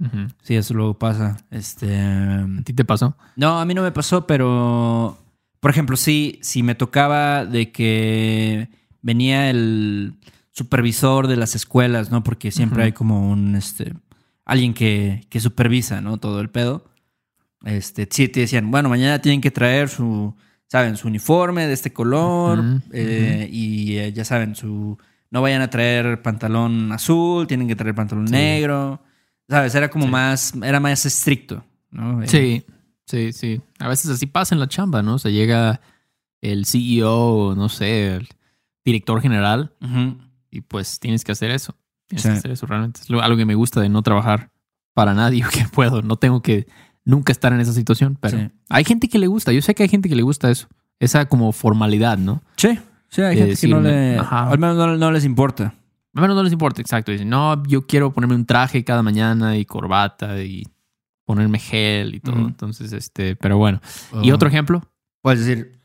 Ujú. 0.00 0.26
sí, 0.42 0.56
eso 0.56 0.74
luego 0.74 0.98
pasa. 0.98 1.36
Este. 1.50 1.96
¿A 2.00 2.46
ti 2.64 2.72
te 2.72 2.84
pasó? 2.84 3.16
No, 3.36 3.60
a 3.60 3.64
mí 3.64 3.72
no 3.74 3.82
me 3.82 3.92
pasó, 3.92 4.26
pero. 4.26 5.16
Por 5.60 5.70
ejemplo, 5.70 5.96
sí, 5.96 6.38
si 6.42 6.62
me 6.62 6.74
tocaba 6.74 7.44
de 7.46 7.70
que 7.70 8.68
venía 9.02 9.48
el 9.48 10.14
supervisor 10.50 11.28
de 11.28 11.36
las 11.36 11.54
escuelas, 11.54 12.10
¿no? 12.10 12.24
Porque 12.24 12.50
siempre 12.50 12.82
hay 12.82 12.92
como 12.92 13.30
un 13.30 13.54
este. 13.54 13.94
alguien 14.44 14.74
que, 14.74 15.24
que 15.28 15.38
supervisa, 15.38 16.00
¿no? 16.00 16.16
Todo 16.18 16.40
el 16.40 16.50
pedo. 16.50 16.84
Este, 17.64 18.06
sí, 18.10 18.28
te 18.28 18.40
decían, 18.40 18.70
bueno, 18.70 18.88
mañana 18.88 19.20
tienen 19.20 19.40
que 19.40 19.50
traer 19.50 19.88
su, 19.88 20.34
¿saben? 20.68 20.96
Su 20.96 21.08
uniforme 21.08 21.66
de 21.66 21.72
este 21.72 21.92
color. 21.92 22.62
Eh, 22.92 23.48
Y 23.50 23.96
eh, 23.98 24.12
ya 24.12 24.24
saben, 24.24 24.54
su. 24.54 24.98
No 25.30 25.42
vayan 25.42 25.62
a 25.62 25.68
traer 25.70 26.22
pantalón 26.22 26.92
azul, 26.92 27.46
tienen 27.46 27.66
que 27.66 27.74
traer 27.76 27.94
pantalón 27.94 28.28
Sí. 28.28 28.32
negro. 28.34 29.00
¿Sabes? 29.48 29.74
Era 29.74 29.88
como 29.90 30.04
Sí. 30.06 30.10
más. 30.10 30.54
Era 30.62 30.80
más 30.80 31.04
estricto, 31.06 31.64
¿no? 31.90 32.22
Eh, 32.22 32.28
Sí, 32.28 32.64
sí, 33.06 33.32
sí. 33.32 33.60
A 33.78 33.88
veces 33.88 34.10
así 34.10 34.26
pasa 34.26 34.54
en 34.54 34.60
la 34.60 34.68
chamba, 34.68 35.02
¿no? 35.02 35.14
O 35.14 35.18
sea, 35.18 35.30
llega 35.30 35.80
el 36.40 36.66
CEO, 36.66 37.54
no 37.56 37.68
sé, 37.68 38.14
el 38.16 38.28
director 38.84 39.20
general 39.20 39.72
y 40.50 40.60
pues 40.60 41.00
tienes 41.00 41.24
que 41.24 41.32
hacer 41.32 41.50
eso. 41.50 41.74
Tienes 42.06 42.22
Sí. 42.22 42.28
que 42.28 42.34
hacer 42.36 42.50
eso 42.52 42.66
realmente. 42.66 43.00
Es 43.00 43.10
algo 43.10 43.36
que 43.36 43.44
me 43.46 43.56
gusta 43.56 43.80
de 43.80 43.88
no 43.88 44.02
trabajar 44.02 44.50
para 44.94 45.12
nadie 45.14 45.40
que 45.52 45.66
puedo. 45.72 46.02
No 46.02 46.16
tengo 46.16 46.40
que 46.42 46.66
nunca 47.06 47.32
estar 47.32 47.54
en 47.54 47.60
esa 47.60 47.72
situación, 47.72 48.18
pero 48.20 48.36
Sí. 48.38 48.50
hay 48.68 48.84
gente 48.84 49.08
que 49.08 49.18
le 49.18 49.26
gusta. 49.28 49.52
Yo 49.52 49.62
sé 49.62 49.74
que 49.74 49.82
hay 49.84 49.88
gente 49.88 50.10
que 50.10 50.16
le 50.16 50.22
gusta 50.22 50.50
eso. 50.50 50.68
Esa 51.00 51.26
como 51.26 51.50
formalidad, 51.52 52.18
¿no? 52.18 52.42
Sí, 52.58 52.78
sí, 53.08 53.22
hay 53.22 53.36
De 53.36 53.42
gente 53.46 53.60
que 53.62 53.68
no 53.68 53.80
le. 53.80 54.18
ajá. 54.18 54.50
Al 54.50 54.58
menos 54.58 54.76
no, 54.76 54.96
no 54.98 55.10
les 55.12 55.24
importa. 55.24 55.74
A 56.14 56.20
menos 56.20 56.36
no 56.36 56.42
les 56.42 56.52
importa, 56.52 56.80
exacto. 56.82 57.12
Dicen, 57.12 57.28
no, 57.30 57.62
yo 57.64 57.86
quiero 57.86 58.12
ponerme 58.12 58.34
un 58.34 58.44
traje 58.44 58.84
cada 58.84 59.02
mañana 59.02 59.56
y 59.56 59.64
corbata 59.64 60.42
y 60.42 60.66
ponerme 61.24 61.58
gel 61.58 62.14
y 62.14 62.20
todo. 62.20 62.38
Entonces, 62.38 62.92
este, 62.92 63.36
pero 63.36 63.56
bueno. 63.58 63.80
¿Y 64.22 64.30
otro 64.32 64.48
ejemplo? 64.48 64.82
Puedes 65.22 65.44
decir, 65.44 65.78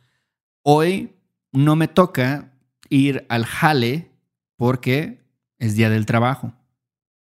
hoy 0.64 1.12
no 1.52 1.76
me 1.76 1.88
toca 1.88 2.54
ir 2.90 3.26
al 3.30 3.46
jale 3.46 4.10
porque 4.56 5.22
es 5.60 5.76
día 5.76 5.90
del 5.90 6.06
trabajo. 6.06 6.54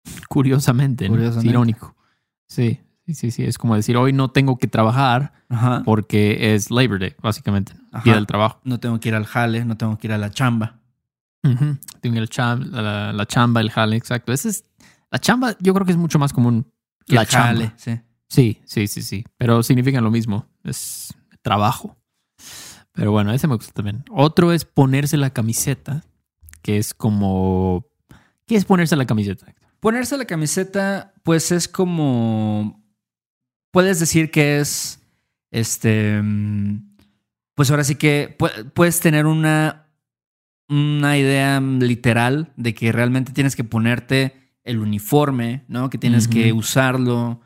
Curiosamente, 0.28 1.08
¿no? 1.08 1.14
Es 1.16 1.18
Curiosamente. 1.20 1.50
irónico. 1.50 1.96
Sí, 2.48 2.80
sí, 3.14 3.14
sí, 3.16 3.32
sí. 3.32 3.44
Es 3.44 3.58
como 3.58 3.76
decir, 3.76 3.98
hoy 3.98 4.14
no 4.14 4.30
tengo 4.32 4.58
que 4.58 4.68
trabajar 4.68 5.34
Ajá. 5.50 5.82
porque 5.86 6.54
es 6.54 6.70
Labor 6.72 7.00
Day, 7.00 7.16
básicamente. 7.22 7.74
Ajá. 7.92 8.04
Día 8.04 8.16
del 8.16 8.28
trabajo. 8.28 8.60
No 8.64 8.80
tengo 8.80 9.00
que 9.00 9.10
ir 9.10 9.16
al 9.16 9.26
jale, 9.26 9.66
no 9.66 9.78
tengo 9.78 9.98
que 9.98 10.08
ir 10.08 10.14
a 10.14 10.18
la 10.18 10.30
chamba. 10.32 10.80
Ujú. 11.44 11.78
Tengo 12.02 12.18
el 12.20 12.30
cham- 12.30 12.66
la, 12.70 13.14
la 13.14 13.26
chamba, 13.26 13.62
el 13.62 13.72
jale, 13.72 13.96
exacto. 13.96 14.32
Ese 14.34 14.50
es, 14.50 14.66
la 15.12 15.20
chamba 15.20 15.56
yo 15.60 15.74
creo 15.74 15.86
que 15.86 15.92
es 15.94 15.98
mucho 15.98 16.20
más 16.20 16.34
común. 16.34 16.72
Que 17.08 17.16
La 17.16 17.22
el 17.22 17.28
jale, 17.28 17.60
chamba. 17.60 17.74
sí. 17.78 18.00
Sí, 18.28 18.62
sí, 18.66 18.88
sí, 18.88 19.02
sí. 19.02 19.26
Pero 19.38 19.64
significan 19.64 20.04
lo 20.04 20.12
mismo. 20.12 20.46
Es 20.64 21.16
trabajo. 21.42 21.98
Pero 22.92 23.12
bueno, 23.12 23.32
ese 23.34 23.48
me 23.48 23.56
gusta 23.56 23.72
también. 23.74 24.04
Otro 24.12 24.52
es 24.52 24.66
ponerse 24.66 25.18
la 25.18 25.32
camiseta, 25.32 26.04
que 26.62 26.78
es 26.78 26.94
como... 26.94 27.88
¿Qué 28.46 28.56
es 28.56 28.66
ponerse 28.66 28.96
la 28.96 29.06
camiseta? 29.06 29.48
Ponerse 29.80 30.18
la 30.18 30.26
camiseta, 30.26 31.14
pues 31.24 31.52
es 31.52 31.68
como. 31.68 32.79
Puedes 33.72 34.00
decir 34.00 34.32
que 34.32 34.60
es. 34.60 35.00
Este. 35.52 36.22
Pues 37.56 37.72
ahora 37.72 37.84
sí 37.84 37.96
que 37.96 38.38
pu- 38.38 38.72
puedes 38.74 39.00
tener 39.00 39.26
una. 39.26 39.86
Una 40.72 41.18
idea 41.18 41.60
literal 41.60 42.54
de 42.56 42.76
que 42.76 42.92
realmente 42.92 43.32
tienes 43.34 43.56
que 43.56 43.64
ponerte 43.64 44.36
el 44.64 44.78
uniforme, 44.78 45.64
¿no? 45.68 45.90
Que 45.90 45.98
tienes 45.98 46.28
que 46.28 46.54
usarlo 46.54 47.42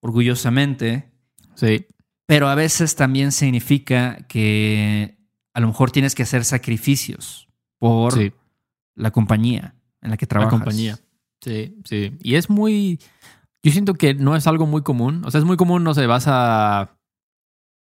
orgullosamente. 0.00 1.08
Sí, 1.54 1.86
Pero 2.26 2.48
a 2.48 2.56
veces 2.56 2.96
también 2.96 3.30
significa 3.30 4.16
que 4.28 5.18
a 5.52 5.60
lo 5.60 5.68
mejor 5.68 5.92
tienes 5.92 6.16
que 6.16 6.24
hacer 6.24 6.44
sacrificios 6.44 7.46
por 7.78 8.14
sí. 8.14 8.32
la 8.96 9.12
compañía 9.12 9.76
en 10.02 10.10
la 10.10 10.16
que 10.16 10.24
La 10.24 10.28
trabajas. 10.30 10.50
compañía. 10.54 10.98
Sí, 11.42 11.76
sí. 11.84 12.12
Y 12.22 12.34
es 12.34 12.50
muy. 12.50 12.98
Yo 13.64 13.72
siento 13.72 13.94
que 13.94 14.14
no 14.14 14.36
es 14.36 14.46
algo 14.46 14.66
muy 14.66 14.82
común. 14.82 15.22
O 15.24 15.30
sea, 15.32 15.40
es 15.40 15.44
muy 15.44 15.56
común, 15.56 15.82
no 15.82 15.92
sé, 15.94 16.06
vas 16.06 16.26
a 16.28 16.96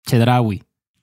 Chedraui 0.07 0.63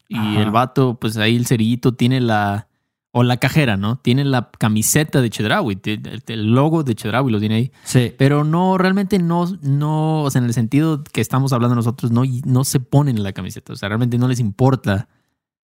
y 0.10 0.18
Ajá. 0.18 0.42
el 0.42 0.51
vato, 0.51 0.98
pues 1.00 1.15
ahí 1.18 1.36
el 1.36 1.46
cerillito 1.48 1.94
tiene 1.94 2.20
la. 2.22 2.68
O 3.15 3.22
la 3.22 3.38
cajera, 3.38 3.77
¿no? 3.77 3.98
Tiene 3.98 4.25
la 4.25 4.50
camiseta 4.58 5.22
de 5.22 5.30
Chedraui. 5.30 5.80
El, 5.86 6.24
el 6.25 6.48
logo 6.51 6.84
de 6.84 6.96
Chedraui 6.96 7.32
lo 7.32 7.39
tiene 7.39 7.56
ahí. 7.56 7.72
Sí. 7.84 8.12
Pero 8.18 8.44
no, 8.44 8.80
realmente 8.80 9.20
no, 9.20 9.46
no, 9.62 10.24
o 10.24 10.32
sea, 10.32 10.39
en 10.39 10.46
el 10.46 10.53
sentido 10.56 11.03
que 11.03 11.22
estamos 11.22 11.53
hablando 11.53 11.75
nosotros, 11.75 12.12
no, 12.12 12.24
no 12.46 12.63
se 12.63 12.80
ponen 12.80 13.18
en 13.18 13.22
la 13.24 13.32
camiseta. 13.32 13.72
O 13.74 13.75
sea, 13.75 13.89
realmente 13.89 14.18
no 14.18 14.27
les 14.27 14.39
importa 14.39 15.10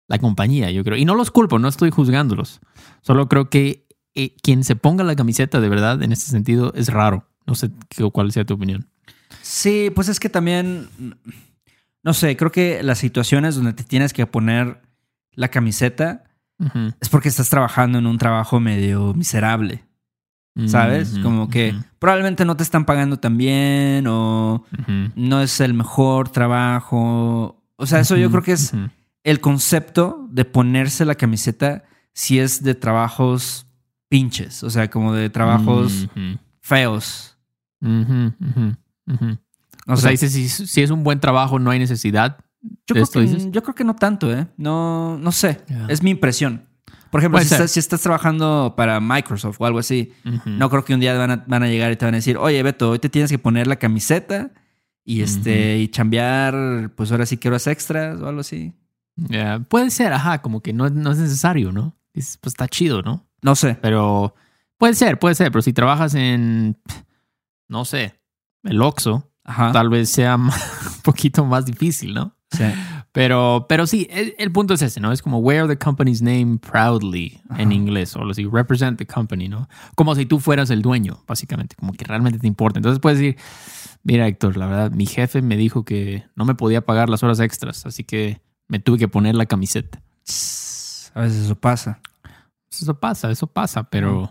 la 0.08 0.18
compañía, 0.18 0.72
yo 0.72 0.82
creo. 0.82 0.98
Y 0.98 1.04
no 1.04 1.14
los 1.14 1.30
culpo, 1.30 1.60
no 1.60 1.68
estoy 1.68 1.90
juzgándolos. 1.92 2.58
Solo 3.02 3.28
creo 3.28 3.48
que 3.48 3.86
eh, 4.16 4.34
quien 4.42 4.64
se 4.64 4.74
ponga 4.74 5.04
la 5.04 5.14
camiseta 5.14 5.60
de 5.60 5.68
verdad 5.68 6.02
en 6.02 6.10
este 6.10 6.28
sentido 6.32 6.72
es 6.74 6.88
raro. 6.92 7.28
No 7.46 7.54
sé 7.54 7.70
qué- 7.90 8.10
cuál 8.10 8.32
sea 8.32 8.44
tu 8.44 8.54
opinión. 8.54 8.88
Sí, 9.48 9.90
pues 9.94 10.08
es 10.08 10.18
que 10.18 10.28
también, 10.28 10.88
no 12.02 12.14
sé, 12.14 12.36
creo 12.36 12.50
que 12.50 12.82
las 12.82 12.98
situaciones 12.98 13.54
donde 13.54 13.72
te 13.74 13.84
tienes 13.84 14.12
que 14.12 14.26
poner 14.26 14.82
la 15.34 15.48
camiseta 15.48 16.24
es 17.00 17.08
porque 17.08 17.28
estás 17.28 17.48
trabajando 17.48 17.98
en 17.98 18.06
un 18.06 18.18
trabajo 18.18 18.58
medio 18.58 19.14
miserable, 19.14 19.84
¿sabes? 20.66 21.12
Ujú, 21.12 21.22
Como 21.22 21.48
que 21.48 21.74
probablemente 22.00 22.44
no 22.44 22.56
te 22.56 22.64
están 22.64 22.86
pagando 22.86 23.18
tan 23.18 23.36
bien 23.38 24.06
o 24.08 24.64
no 25.14 25.42
es 25.42 25.60
el 25.60 25.74
mejor 25.74 26.28
trabajo. 26.30 27.62
O 27.76 27.86
sea, 27.86 28.00
eso 28.00 28.16
yo 28.16 28.30
creo 28.30 28.42
que 28.42 28.52
es 28.52 28.72
el 29.22 29.40
concepto 29.40 30.26
de 30.30 30.44
ponerse 30.44 31.04
la 31.04 31.14
camiseta 31.14 31.84
si 32.14 32.40
es 32.40 32.64
de 32.64 32.74
trabajos 32.74 33.66
pinches, 34.08 34.64
o 34.64 34.70
sea, 34.70 34.90
como 34.90 35.12
de 35.12 35.30
trabajos 35.30 36.08
feos. 36.60 37.36
O 39.86 39.96
sea, 39.96 40.10
dices, 40.10 40.32
si, 40.32 40.48
si 40.48 40.82
es 40.82 40.90
un 40.90 41.04
buen 41.04 41.20
trabajo, 41.20 41.58
no 41.58 41.70
hay 41.70 41.78
necesidad. 41.78 42.38
Yo 42.60 42.70
¿De 42.70 42.84
creo, 42.94 43.04
esto 43.04 43.20
que, 43.20 43.26
dices? 43.26 43.48
yo 43.52 43.62
creo 43.62 43.74
que 43.74 43.84
no 43.84 43.94
tanto, 43.94 44.32
¿eh? 44.32 44.46
No, 44.56 45.18
no 45.18 45.32
sé. 45.32 45.60
Es 45.88 46.02
mi 46.02 46.10
impresión. 46.10 46.66
Por 47.10 47.20
ejemplo, 47.20 47.38
si 47.40 47.46
estás, 47.46 47.70
si 47.70 47.78
estás 47.78 48.00
trabajando 48.00 48.74
para 48.76 49.00
Microsoft 49.00 49.60
o 49.60 49.66
algo 49.66 49.78
así, 49.78 50.12
no 50.44 50.68
creo 50.68 50.84
que 50.84 50.92
un 50.94 51.00
día 51.00 51.16
van 51.16 51.30
a, 51.30 51.44
van 51.46 51.62
a 51.62 51.68
llegar 51.68 51.92
y 51.92 51.96
te 51.96 52.04
van 52.04 52.14
a 52.14 52.18
decir, 52.18 52.36
oye, 52.36 52.62
Beto, 52.62 52.90
hoy 52.90 52.98
te 52.98 53.08
tienes 53.08 53.30
que 53.30 53.38
poner 53.38 53.66
la 53.68 53.76
camiseta 53.76 54.50
y, 55.04 55.22
este, 55.22 55.78
y 55.78 55.88
chambear, 55.88 56.90
pues 56.96 57.12
ahora 57.12 57.24
sí 57.24 57.36
que 57.36 57.48
horas 57.48 57.68
extras 57.68 58.20
o 58.20 58.26
algo 58.28 58.40
así. 58.40 58.74
Puede 59.68 59.90
ser, 59.90 60.12
ajá, 60.12 60.42
como 60.42 60.60
que 60.60 60.72
no, 60.72 60.90
no 60.90 61.12
es 61.12 61.18
necesario, 61.18 61.70
¿no? 61.72 61.96
Dices, 62.12 62.38
pues 62.38 62.52
está 62.52 62.66
chido, 62.66 63.02
¿no? 63.02 63.26
No 63.40 63.54
sé. 63.54 63.78
Pero 63.80 64.34
puede 64.76 64.94
ser, 64.94 65.18
puede 65.18 65.36
ser, 65.36 65.52
pero 65.52 65.62
si 65.62 65.72
trabajas 65.72 66.14
en, 66.14 66.76
no 67.68 67.84
sé, 67.84 68.14
el 68.66 68.82
Oxxo, 68.82 69.30
Ajá. 69.44 69.72
tal 69.72 69.88
vez 69.88 70.10
sea 70.10 70.36
un 70.36 70.50
poquito 71.02 71.44
más 71.44 71.64
difícil, 71.66 72.14
¿no? 72.14 72.34
Sí. 72.50 72.64
Pero, 73.12 73.66
pero 73.68 73.86
sí, 73.86 74.06
el, 74.10 74.34
el 74.38 74.52
punto 74.52 74.74
es 74.74 74.82
ese, 74.82 75.00
¿no? 75.00 75.10
Es 75.10 75.22
como 75.22 75.38
wear 75.38 75.66
the 75.66 75.78
company's 75.78 76.20
name 76.20 76.58
proudly 76.58 77.40
en 77.56 77.68
Ajá. 77.68 77.74
inglés, 77.74 78.14
o 78.14 78.22
así, 78.28 78.46
represent 78.46 78.98
the 78.98 79.06
company, 79.06 79.48
¿no? 79.48 79.68
Como 79.94 80.14
si 80.14 80.26
tú 80.26 80.38
fueras 80.38 80.68
el 80.70 80.82
dueño, 80.82 81.24
básicamente, 81.26 81.76
como 81.76 81.92
que 81.94 82.04
realmente 82.04 82.38
te 82.38 82.46
importa. 82.46 82.78
Entonces 82.78 83.00
puedes 83.00 83.18
decir, 83.18 83.36
mira, 84.02 84.26
Héctor, 84.28 84.56
la 84.58 84.66
verdad, 84.66 84.90
mi 84.90 85.06
jefe 85.06 85.40
me 85.40 85.56
dijo 85.56 85.84
que 85.84 86.24
no 86.34 86.44
me 86.44 86.54
podía 86.54 86.84
pagar 86.84 87.08
las 87.08 87.22
horas 87.22 87.40
extras, 87.40 87.86
así 87.86 88.04
que 88.04 88.42
me 88.68 88.78
tuve 88.80 88.98
que 88.98 89.08
poner 89.08 89.34
la 89.34 89.46
camiseta. 89.46 90.02
A 91.14 91.20
veces 91.22 91.44
eso 91.46 91.54
pasa. 91.56 92.00
Eso 92.70 93.00
pasa, 93.00 93.30
eso 93.30 93.46
pasa, 93.46 93.84
pero 93.84 94.30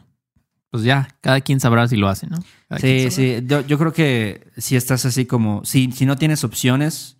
pues 0.75 0.83
ya, 0.83 1.07
cada 1.21 1.39
quien 1.39 1.61
sabrá 1.61 1.87
si 1.87 1.95
lo 1.95 2.09
hace, 2.09 2.27
¿no? 2.27 2.35
Cada 2.67 2.81
Sí, 2.81 3.09
sí. 3.09 3.39
Yo, 3.47 3.61
yo 3.61 3.77
creo 3.77 3.93
que 3.93 4.45
si 4.57 4.75
estás 4.75 5.05
así 5.05 5.25
como, 5.25 5.63
si, 5.63 5.89
si 5.93 6.05
no 6.05 6.17
tienes 6.17 6.43
opciones 6.43 7.15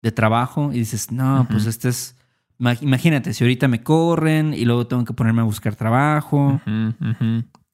de 0.00 0.10
trabajo 0.10 0.72
y 0.72 0.78
dices, 0.78 1.12
no, 1.12 1.46
pues 1.50 1.66
este 1.66 1.90
es, 1.90 2.16
ma- 2.56 2.78
imagínate, 2.80 3.34
si 3.34 3.44
ahorita 3.44 3.68
me 3.68 3.82
corren 3.82 4.54
y 4.54 4.64
luego 4.64 4.86
tengo 4.86 5.04
que 5.04 5.12
ponerme 5.12 5.42
a 5.42 5.44
buscar 5.44 5.76
trabajo 5.76 6.62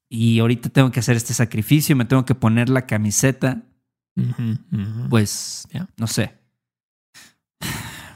y 0.09 0.39
ahorita 0.39 0.67
tengo 0.67 0.91
que 0.91 0.99
hacer 0.99 1.15
este 1.15 1.33
sacrificio, 1.33 1.95
me 1.95 2.03
tengo 2.03 2.25
que 2.25 2.35
poner 2.35 2.67
la 2.67 2.85
camiseta, 2.85 3.61
pues, 5.09 5.65
no 5.95 6.07
sé. 6.07 6.33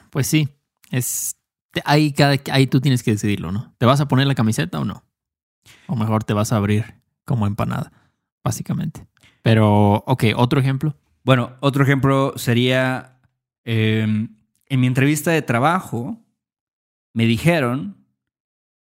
Pues 0.10 0.28
sí, 0.28 0.50
es 0.92 1.38
ahí 1.86 2.12
cada 2.12 2.36
ahí 2.52 2.68
tú 2.68 2.82
tienes 2.82 3.04
que 3.04 3.12
decidirlo, 3.12 3.54
¿no? 3.54 3.74
¿Te 3.78 3.86
vas 3.86 4.02
a 4.02 4.08
poner 4.10 4.28
la 4.28 4.36
camiseta 4.36 4.80
o 4.82 4.86
no? 4.86 5.06
O 5.88 5.96
mejor 5.96 6.24
te 6.24 6.34
vas 6.34 6.52
a 6.52 6.58
abrir 6.58 6.96
como 7.26 7.48
empanada, 7.48 7.92
básicamente. 8.44 9.08
Pero, 9.42 10.04
ok, 10.08 10.26
otro 10.36 10.60
ejemplo. 10.60 10.96
Bueno, 11.24 11.56
otro 11.60 11.84
ejemplo 11.84 12.34
sería, 12.38 13.20
eh, 13.66 14.04
en 14.04 14.80
mi 14.80 14.88
entrevista 14.88 15.32
de 15.32 15.42
trabajo, 15.42 16.20
me 17.14 17.26
dijeron 17.26 18.06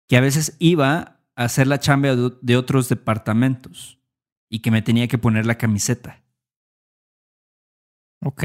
que 0.07 0.17
a 0.17 0.21
veces 0.21 0.55
iba 0.59 1.19
a 1.35 1.43
hacer 1.43 1.67
la 1.67 1.79
chamba 1.79 2.15
de, 2.15 2.33
de 2.41 2.57
otros 2.57 2.89
departamentos 2.89 3.99
y 4.49 4.59
que 4.59 4.71
me 4.71 4.81
tenía 4.81 5.07
que 5.07 5.17
poner 5.17 5.45
la 5.45 5.57
camiseta. 5.57 6.23
Ok. 8.23 8.43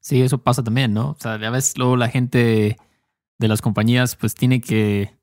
Sí, 0.00 0.20
eso 0.20 0.42
pasa 0.42 0.64
también, 0.64 0.92
¿no? 0.92 1.10
O 1.10 1.16
sea, 1.18 1.34
a 1.34 1.50
veces 1.50 1.78
luego 1.78 1.96
la 1.96 2.08
gente 2.08 2.76
de 3.38 3.48
las 3.48 3.62
compañías 3.62 4.16
pues 4.16 4.34
tiene 4.34 4.60
que, 4.60 5.16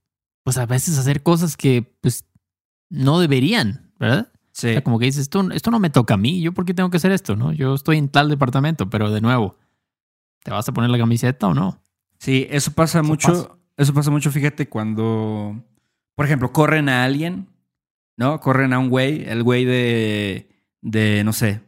pues 0.50 0.58
a 0.58 0.66
veces 0.66 0.98
hacer 0.98 1.22
cosas 1.22 1.56
que 1.56 1.96
pues 2.02 2.26
no 2.90 3.20
deberían, 3.20 3.92
¿verdad? 4.00 4.32
O 4.34 4.36
sea, 4.52 4.84
como 4.84 4.98
que 4.98 5.06
dices, 5.06 5.22
esto, 5.22 5.48
esto 5.52 5.70
no 5.70 5.78
me 5.78 5.92
toca 5.92 6.16
a 6.16 6.18
mí, 6.18 6.42
¿yo 6.42 6.54
por 6.56 6.66
qué 6.66 6.74
tengo 6.74 6.90
que 6.90 6.98
hacer 6.98 7.12
esto, 7.12 7.36
no? 7.36 7.54
Yo 7.54 7.76
estoy 7.76 8.00
en 8.00 8.10
tal 8.10 8.30
departamento, 8.30 8.90
pero 8.90 9.12
de 9.12 9.22
nuevo, 9.22 9.58
¿te 10.44 10.50
vas 10.50 10.68
a 10.68 10.72
poner 10.74 10.90
la 10.90 10.98
camiseta 10.98 11.46
o 11.46 11.54
no? 11.54 11.84
Sí, 12.18 12.48
eso 12.50 12.72
pasa 12.72 13.02
Eso 13.02 13.08
mucho. 13.08 13.28
pasa. 13.28 13.50
Eso 13.78 13.94
pasa 13.94 14.10
mucho, 14.10 14.32
fíjate, 14.32 14.68
cuando, 14.68 15.64
por 16.16 16.26
ejemplo, 16.26 16.52
corren 16.52 16.90
a 16.90 17.04
alguien, 17.04 17.48
¿no? 18.18 18.40
Corren 18.40 18.74
a 18.74 18.80
un 18.80 18.90
güey, 18.90 19.30
el 19.30 19.44
güey 19.44 19.66
de, 19.66 20.50
de, 20.82 21.24
no 21.24 21.32
sé, 21.32 21.62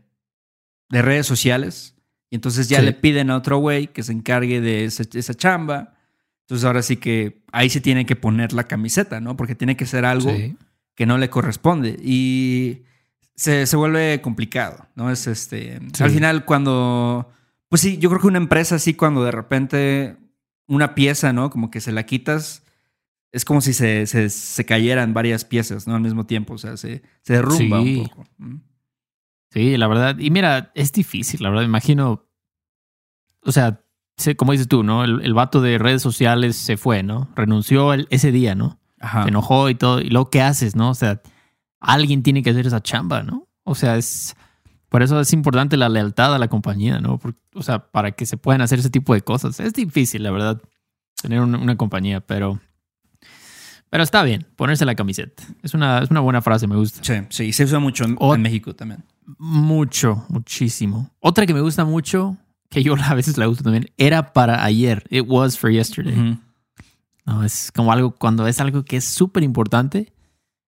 de 0.89 1.01
redes 1.03 1.27
sociales. 1.27 1.95
Y 2.31 2.35
entonces 2.35 2.67
ya 2.67 2.79
Sí. 2.79 2.85
le 2.85 2.93
piden 2.93 3.29
a 3.29 3.37
otro 3.37 3.59
güey 3.59 3.87
que 3.93 4.01
se 4.01 4.11
encargue 4.11 4.59
de 4.59 4.85
esa, 4.85 5.03
esa 5.13 5.35
chamba. 5.35 5.93
Entonces 6.41 6.65
ahora 6.65 6.81
sí 6.81 6.97
que 6.97 7.43
ahí 7.51 7.69
se 7.69 7.81
tiene 7.81 8.05
que 8.05 8.15
poner 8.15 8.53
la 8.53 8.65
camiseta, 8.65 9.19
¿no? 9.21 9.37
Porque 9.37 9.55
tiene 9.55 9.75
que 9.77 9.85
ser 9.85 10.05
algo 10.05 10.29
Sí. 10.31 10.55
que 10.95 11.05
no 11.05 11.17
le 11.17 11.29
corresponde. 11.29 11.97
Y 12.03 12.81
se, 13.35 13.65
se 13.65 13.77
vuelve 13.77 14.21
complicado, 14.21 14.87
¿no? 14.95 15.09
Es 15.11 15.27
este. 15.27 15.79
Sí. 15.93 16.03
Al 16.03 16.11
final, 16.11 16.45
cuando. 16.45 17.31
Pues 17.69 17.81
sí, 17.81 17.97
yo 17.97 18.09
creo 18.09 18.21
que 18.21 18.27
una 18.27 18.37
empresa 18.37 18.75
así, 18.75 18.93
cuando 18.93 19.23
de 19.23 19.31
repente 19.31 20.17
una 20.67 20.93
pieza, 20.93 21.31
¿no? 21.33 21.49
Como 21.49 21.71
que 21.71 21.79
se 21.81 21.91
la 21.93 22.05
quitas, 22.05 22.63
es 23.31 23.45
como 23.45 23.61
si 23.61 23.71
se, 23.73 24.05
se, 24.07 24.29
se 24.29 24.65
cayeran 24.65 25.13
varias 25.13 25.45
piezas, 25.45 25.87
¿no? 25.87 25.95
Al 25.95 26.01
mismo 26.01 26.25
tiempo. 26.25 26.53
O 26.55 26.57
sea, 26.57 26.75
se, 26.75 27.01
se 27.23 27.33
derrumba 27.33 27.81
Sí. 27.81 27.97
un 27.97 28.07
poco. 28.09 28.25
Sí, 29.51 29.77
la 29.77 29.87
verdad. 29.87 30.17
Y 30.19 30.31
mira, 30.31 30.71
es 30.75 30.91
difícil, 30.91 31.41
la 31.43 31.49
verdad. 31.49 31.63
Me 31.63 31.67
imagino 31.69 32.27
o 33.43 33.51
sea, 33.51 33.81
se- 34.21 34.35
como 34.35 34.51
dices 34.53 34.67
tú, 34.67 34.83
¿no? 34.83 35.03
El, 35.03 35.21
el 35.23 35.33
vato 35.33 35.61
de 35.61 35.77
redes 35.77 36.01
sociales 36.01 36.55
se 36.55 36.77
fue, 36.77 37.03
¿no? 37.03 37.29
Renunció 37.35 37.93
el- 37.93 38.07
ese 38.09 38.31
día, 38.31 38.55
¿no? 38.55 38.79
Ajá. 38.99 39.23
Se 39.23 39.29
enojó 39.29 39.69
y 39.69 39.75
todo. 39.75 39.99
¿Y 39.99 40.09
luego 40.09 40.29
qué 40.29 40.41
haces, 40.41 40.75
no? 40.75 40.89
O 40.91 40.95
sea, 40.95 41.21
alguien 41.79 42.23
tiene 42.23 42.43
que 42.43 42.51
hacer 42.51 42.67
esa 42.67 42.81
chamba, 42.81 43.23
¿no? 43.23 43.47
O 43.63 43.75
sea, 43.75 43.97
es... 43.97 44.35
Por 44.89 45.01
eso 45.03 45.19
es 45.21 45.31
importante 45.31 45.77
la 45.77 45.87
lealtad 45.87 46.35
a 46.35 46.39
la 46.39 46.49
compañía, 46.49 46.99
¿no? 46.99 47.19
O 47.55 47.63
sea, 47.63 47.79
para 47.91 48.11
que 48.11 48.25
se 48.25 48.35
puedan 48.37 48.61
hacer 48.61 48.79
ese 48.79 48.89
tipo 48.89 49.13
de 49.13 49.21
cosas. 49.21 49.59
Es 49.61 49.71
difícil, 49.73 50.21
la 50.23 50.31
verdad, 50.31 50.61
tener 51.21 51.39
una, 51.39 51.57
una 51.57 51.77
compañía, 51.77 52.19
pero... 52.19 52.59
Pero 53.89 54.03
está 54.03 54.23
bien, 54.23 54.45
ponerse 54.55 54.85
la 54.85 54.95
camiseta. 54.95 55.43
Es 55.63 55.73
una, 55.73 55.99
es 55.99 56.09
una 56.11 56.21
buena 56.21 56.41
frase, 56.41 56.65
me 56.67 56.75
gusta. 56.77 57.01
Sí, 57.03 57.13
sí, 57.29 57.53
se 57.53 57.65
usa 57.65 57.79
mucho 57.79 58.05
en, 58.05 58.15
O- 58.19 58.33
en 58.35 58.41
México 58.41 58.73
también. 58.73 59.03
Mucho, 59.37 60.25
muchísimo. 60.29 61.09
Otra 61.19 61.45
que 61.45 61.53
me 61.53 61.61
gusta 61.61 61.83
mucho, 61.85 62.37
que 62.71 62.81
yo 62.81 62.95
a 63.03 63.13
veces 63.13 63.37
la 63.37 63.47
uso 63.47 63.61
también, 63.61 63.91
era 63.97 64.33
para 64.33 64.63
ayer. 64.63 65.03
It 65.11 65.25
was 65.27 65.59
for 65.59 65.69
yesterday. 65.71 66.39
No, 67.25 67.43
es 67.43 67.71
como 67.71 67.91
algo, 67.91 68.15
cuando 68.15 68.47
es 68.47 68.59
algo 68.59 68.83
que 68.83 68.97
es 68.97 69.05
súper 69.05 69.43
importante, 69.43 70.11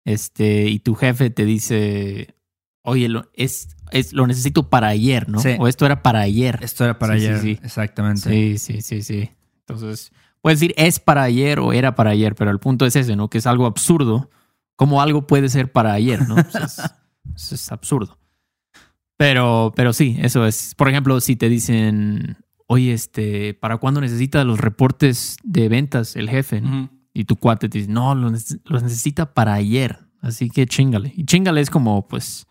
este, 0.05 0.69
y 0.69 0.79
tu 0.79 0.95
jefe 0.95 1.29
te 1.29 1.43
dice, 1.43 2.35
oye, 2.83 3.09
lo, 3.09 3.29
es, 3.33 3.67
es, 3.91 4.13
lo 4.13 4.25
necesito 4.27 4.69
para 4.69 4.87
ayer, 4.87 5.27
¿no? 5.27 5.39
Sí. 5.39 5.57
O 5.59 5.67
esto 5.67 5.85
era 5.85 6.01
para 6.03 6.21
ayer. 6.21 6.59
Esto 6.61 6.85
era 6.85 6.97
para 6.97 7.17
Sí, 7.17 7.25
ayer. 7.25 7.41
sí. 7.41 7.59
Exactamente. 7.61 8.29
Sí, 8.29 8.57
sí, 8.57 8.81
sí, 8.81 9.03
sí. 9.03 9.29
Entonces, 9.67 10.13
puedes 10.41 10.61
decir 10.61 10.73
es 10.77 10.99
para 11.01 11.23
ayer 11.23 11.59
o 11.59 11.73
era 11.73 11.95
para 11.95 12.11
ayer, 12.11 12.35
pero 12.35 12.51
el 12.51 12.59
punto 12.59 12.85
es 12.85 12.95
ese, 12.95 13.17
¿no? 13.17 13.29
Que 13.29 13.39
es 13.39 13.47
algo 13.47 13.65
absurdo. 13.65 14.29
Como 14.77 15.01
algo 15.01 15.27
puede 15.27 15.49
ser 15.49 15.71
para 15.73 15.91
ayer, 15.93 16.25
¿no? 16.27 16.35
O 16.35 16.43
sea, 16.51 16.63
es, 16.65 16.79
es- 17.35 17.51
es 17.51 17.71
absurdo. 17.73 18.17
Pero, 19.17 19.73
pero 19.75 19.93
sí, 19.93 20.17
eso 20.21 20.45
es. 20.45 20.75
Por 20.75 20.89
ejemplo, 20.89 21.19
si 21.19 21.35
te 21.35 21.49
dicen, 21.49 22.37
oye, 22.67 22.93
este, 22.93 23.55
¿para 23.55 23.77
cuándo 23.77 23.99
necesita 23.99 24.43
los 24.43 24.59
reportes 24.59 25.37
de 25.43 25.67
ventas 25.69 26.15
el 26.15 26.29
jefe? 26.29 26.61
no? 26.61 26.89
Y 27.13 27.25
tu 27.25 27.35
cuate 27.35 27.67
te 27.67 27.79
dice, 27.79 27.91
no, 27.91 28.13
los, 28.13 28.57
los 28.65 28.83
necesita 28.83 29.33
para 29.33 29.55
ayer. 29.55 29.97
Así 30.21 30.49
que 30.49 30.67
chingale. 30.67 31.13
Y 31.15 31.25
chingale 31.25 31.61
es 31.61 31.71
como, 31.71 32.07
pues, 32.07 32.45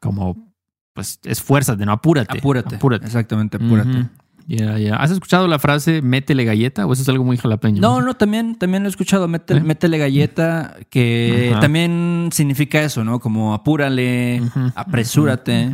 como, 0.00 0.54
pues, 0.94 1.20
esfuérzate, 1.24 1.84
no 1.84 1.92
apúrate. 1.92 2.38
Apúrate. 2.38 2.76
Apúrate. 2.76 3.04
Exactamente, 3.04 3.58
apúrate. 3.58 4.08
Ya, 4.52 4.76
ya. 4.78 4.96
¿Has 4.96 5.12
escuchado 5.12 5.46
la 5.46 5.60
frase 5.60 6.02
métele 6.02 6.44
galleta 6.44 6.84
o 6.84 6.92
eso 6.92 7.02
es 7.02 7.08
algo 7.08 7.22
muy 7.22 7.36
jalapeño? 7.36 7.80
No, 7.80 8.00
no, 8.02 8.14
también, 8.14 8.56
también 8.56 8.82
lo 8.82 8.88
he 8.88 8.90
escuchado. 8.90 9.28
Mete- 9.28 9.56
¿Eh? 9.58 9.60
Métele 9.60 9.96
galleta, 9.96 10.76
que 10.90 11.50
Ajá. 11.52 11.60
también 11.60 12.30
significa 12.32 12.82
eso, 12.82 13.04
¿no? 13.04 13.20
Como 13.20 13.54
apúrale, 13.54 14.42
apresúrate. 14.74 15.68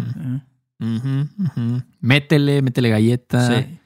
Ujú, 0.78 1.26
ujú. 1.38 1.82
Métele, 2.00 2.60
métele 2.60 2.90
galleta, 2.90 3.48
Sí. 3.62 3.78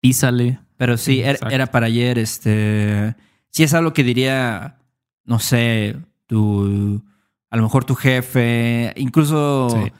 písale. 0.00 0.60
Pero 0.78 0.96
sí, 0.96 1.20
era, 1.20 1.38
era 1.50 1.66
para 1.66 1.86
ayer. 1.88 2.18
Este. 2.18 3.14
Sí, 3.50 3.64
es 3.64 3.74
algo 3.74 3.92
que 3.92 4.02
diría, 4.02 4.78
no 5.26 5.40
sé, 5.40 5.96
tu. 6.26 7.02
A 7.50 7.56
lo 7.58 7.64
mejor 7.64 7.84
tu 7.84 7.94
jefe, 7.94 8.94
incluso 8.96 9.68
Sí. 9.70 9.92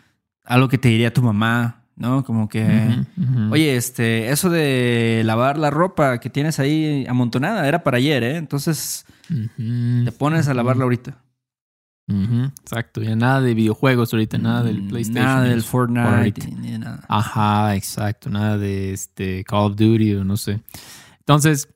algo 0.47 0.69
que 0.69 0.79
te 0.79 0.89
diría 0.89 1.13
tu 1.13 1.23
mamá, 1.23 1.82
¿no? 1.97 2.25
Como 2.25 2.49
que. 2.49 3.05
Oye, 3.51 3.77
este, 3.77 4.31
eso 4.31 4.51
de 4.51 5.23
lavar 5.25 5.59
la 5.59 5.71
ropa 5.71 6.19
que 6.19 6.31
tienes 6.31 6.59
ahí 6.59 7.07
amontonada 7.09 7.67
era 7.67 7.83
para 7.83 7.99
ayer, 7.99 8.23
¿eh? 8.23 8.37
Entonces 8.37 9.05
te 9.29 10.13
pones 10.13 10.49
a 10.49 10.55
lavarla 10.55 10.85
ahorita. 10.85 11.19
Exacto, 12.61 13.03
ya 13.03 13.17
nada 13.17 13.41
de 13.41 13.55
videojuegos 13.55 14.13
ahorita, 14.13 14.37
nada 14.37 14.63
del 14.63 14.83
Mm, 14.83 14.89
PlayStation. 14.89 15.25
Nada 15.25 15.45
del. 15.45 15.63
Fortnite, 15.63 16.51
ni 16.61 16.73
de 16.73 16.79
nada. 16.79 17.05
Ajá, 17.09 17.75
exacto, 17.75 18.29
nada 18.29 18.59
de 18.59 18.93
este 18.93 19.45
Call 19.45 19.71
of 19.71 19.77
Duty 19.77 20.17
o 20.17 20.25
no 20.25 20.37
sé. 20.37 20.61
Entonces, 21.21 21.69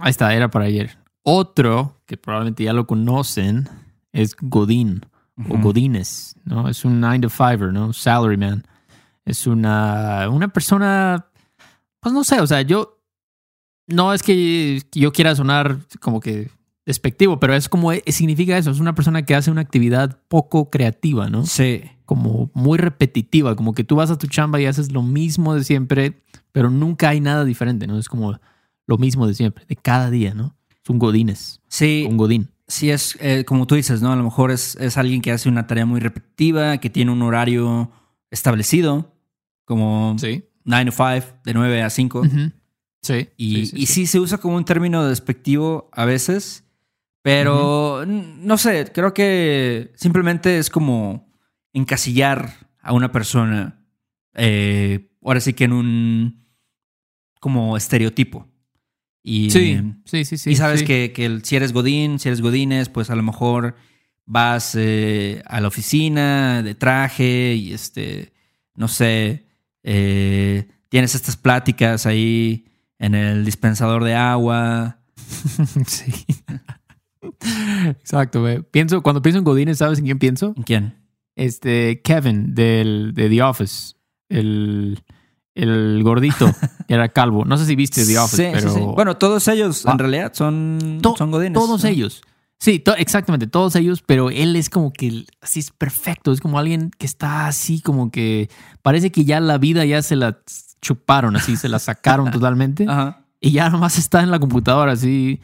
ahí 0.00 0.10
está, 0.10 0.34
era 0.34 0.50
para 0.50 0.64
ayer. 0.64 0.98
Otro 1.22 2.00
que 2.06 2.16
probablemente 2.16 2.64
ya 2.64 2.72
lo 2.72 2.86
conocen 2.86 3.68
es 4.12 4.34
Godín 4.40 5.02
o. 5.48 5.58
Godines, 5.58 6.36
¿no? 6.44 6.68
Es 6.68 6.84
un 6.84 7.00
9 7.00 7.20
to 7.20 7.28
5 7.28 7.66
¿no? 7.66 7.92
Salaryman. 7.92 8.64
Es 9.26 9.46
una, 9.46 10.28
una 10.30 10.48
persona, 10.48 11.26
pues 12.00 12.14
no 12.14 12.24
sé, 12.24 12.40
o 12.40 12.46
sea, 12.46 12.62
yo, 12.62 13.02
no 13.86 14.14
es 14.14 14.22
que 14.22 14.82
yo 14.92 15.12
quiera 15.12 15.34
sonar 15.34 15.78
como 16.00 16.20
que 16.20 16.50
despectivo, 16.86 17.38
pero 17.40 17.54
es 17.54 17.68
como, 17.68 17.92
eh, 17.92 18.02
significa 18.06 18.56
eso, 18.56 18.70
es 18.70 18.78
una 18.80 18.94
persona 18.94 19.26
que 19.26 19.34
hace 19.34 19.50
una 19.50 19.60
actividad 19.60 20.20
poco 20.28 20.70
creativa, 20.70 21.28
¿no? 21.28 21.44
Sí. 21.44 21.82
como 22.04 22.50
muy 22.54 22.78
repetitiva, 22.78 23.56
como 23.56 23.74
que 23.74 23.82
tú 23.82 23.96
vas 23.96 24.12
a 24.12 24.16
tu 24.18 24.28
chamba 24.28 24.60
y 24.60 24.66
haces 24.66 24.92
lo 24.92 25.02
mismo 25.02 25.54
de 25.56 25.64
siempre, 25.64 26.22
pero 26.52 26.70
nunca 26.70 27.08
hay 27.08 27.20
nada 27.20 27.44
diferente, 27.44 27.88
¿no? 27.88 27.98
Es 27.98 28.08
como 28.08 28.38
lo 28.86 28.96
mismo 28.98 29.26
de 29.26 29.34
siempre, 29.34 29.64
de 29.66 29.74
cada 29.74 30.08
día, 30.10 30.32
¿no? 30.32 30.54
Es 30.80 30.88
un 30.88 31.00
godines, 31.00 31.60
Sí, 31.66 32.06
un 32.08 32.16
godín. 32.16 32.48
sí 32.68 32.90
es 32.90 33.18
eh, 33.20 33.44
como 33.44 33.66
tú 33.66 33.74
dices, 33.74 34.00
¿no? 34.02 34.12
A 34.12 34.16
lo 34.16 34.22
mejor 34.22 34.52
es, 34.52 34.76
es 34.76 34.96
alguien 34.96 35.20
que 35.20 35.32
hace 35.32 35.48
una 35.48 35.66
tarea 35.66 35.84
muy 35.84 35.98
repetitiva, 35.98 36.78
que 36.78 36.88
tiene 36.90 37.10
un 37.10 37.22
horario 37.22 37.90
establecido, 38.30 39.12
como 39.66 40.16
Sí. 40.18 40.44
9 40.64 40.86
to 40.86 40.92
5, 40.92 41.40
de 41.44 41.52
9 41.54 41.82
a 41.82 41.90
5. 41.90 42.22
Sí. 43.02 43.28
Y, 43.36 43.58
y 43.82 43.86
sí 43.86 44.06
se 44.06 44.18
usa 44.18 44.38
como 44.38 44.56
un 44.56 44.64
término 44.64 45.04
despectivo 45.06 45.90
a 45.92 46.06
veces, 46.06 46.64
pero 47.22 48.04
no 48.06 48.56
sé, 48.58 48.90
creo 48.92 49.12
que 49.12 49.92
simplemente 49.96 50.58
es 50.58 50.70
como 50.70 51.30
encasillar 51.72 52.52
a 52.80 52.92
una 52.92 53.12
persona, 53.12 53.84
eh, 54.34 55.10
ahora 55.22 55.40
sí 55.40 55.52
que 55.52 55.64
en 55.64 55.72
un 55.72 56.46
como 57.40 57.76
estereotipo. 57.76 58.48
Y, 59.22 59.50
Sí, 59.50 59.80
sí, 60.04 60.24
sí, 60.24 60.38
sí. 60.38 60.50
y 60.50 60.56
sabes 60.56 60.80
sí. 60.80 60.86
que, 60.86 61.12
que 61.12 61.40
si 61.42 61.56
eres 61.56 61.72
Godín, 61.72 62.18
si 62.18 62.28
eres 62.28 62.40
Godines, 62.40 62.88
pues 62.88 63.10
a 63.10 63.16
lo 63.16 63.22
mejor 63.22 63.74
vas 64.24 64.74
eh, 64.76 65.42
a 65.46 65.60
la 65.60 65.68
oficina 65.68 66.62
de 66.62 66.74
traje 66.74 67.54
y 67.54 67.72
este, 67.72 68.32
no 68.74 68.88
sé, 68.88 69.45
eh, 69.88 70.68
tienes 70.90 71.14
estas 71.14 71.36
pláticas 71.38 72.04
ahí 72.06 72.66
en 72.98 73.14
el 73.14 73.44
dispensador 73.44 74.02
de 74.04 74.14
agua. 74.14 74.98
sí. 75.86 76.12
Exacto, 77.88 78.40
güey. 78.42 78.62
Pienso, 78.62 79.02
cuando 79.02 79.22
pienso 79.22 79.38
en 79.38 79.44
godines, 79.44 79.78
¿sabes 79.78 79.98
en 79.98 80.04
quién 80.04 80.18
pienso? 80.18 80.54
¿En 80.56 80.62
quién? 80.62 80.94
Este, 81.34 82.00
Kevin, 82.02 82.54
del, 82.54 83.12
de 83.14 83.28
The 83.28 83.42
Office. 83.42 83.94
El, 84.28 85.02
el 85.54 86.02
gordito, 86.02 86.50
que 86.88 86.94
era 86.94 87.08
calvo. 87.10 87.44
No 87.44 87.56
sé 87.56 87.66
si 87.66 87.76
viste 87.76 88.04
The 88.04 88.18
Office, 88.18 88.44
Sí, 88.44 88.50
pero... 88.52 88.72
sí, 88.72 88.78
sí. 88.80 88.84
Bueno, 88.94 89.16
todos 89.16 89.46
ellos 89.48 89.84
Ah. 89.86 89.92
en 89.92 89.98
realidad 89.98 90.32
son, 90.34 90.98
To- 91.02 91.16
son 91.16 91.30
Godines. 91.30 91.54
Todos 91.54 91.82
¿no? 91.84 91.88
ellos. 91.90 92.22
Sí, 92.58 92.78
to- 92.78 92.96
exactamente, 92.96 93.46
todos 93.46 93.76
ellos, 93.76 94.02
pero 94.04 94.30
él 94.30 94.56
es 94.56 94.70
como 94.70 94.92
que 94.92 95.24
así 95.42 95.60
es 95.60 95.70
perfecto, 95.70 96.32
es 96.32 96.40
como 96.40 96.58
alguien 96.58 96.90
que 96.98 97.04
está 97.06 97.46
así 97.46 97.80
como 97.80 98.10
que 98.10 98.48
parece 98.82 99.12
que 99.12 99.24
ya 99.24 99.40
la 99.40 99.58
vida 99.58 99.84
ya 99.84 100.00
se 100.02 100.16
la 100.16 100.38
chuparon, 100.80 101.36
así 101.36 101.56
se 101.56 101.68
la 101.68 101.78
sacaron 101.78 102.30
totalmente 102.32 102.86
Ajá. 102.88 103.20
y 103.40 103.50
ya 103.52 103.68
nomás 103.68 103.98
está 103.98 104.22
en 104.22 104.30
la 104.30 104.38
computadora 104.38 104.92
así 104.92 105.40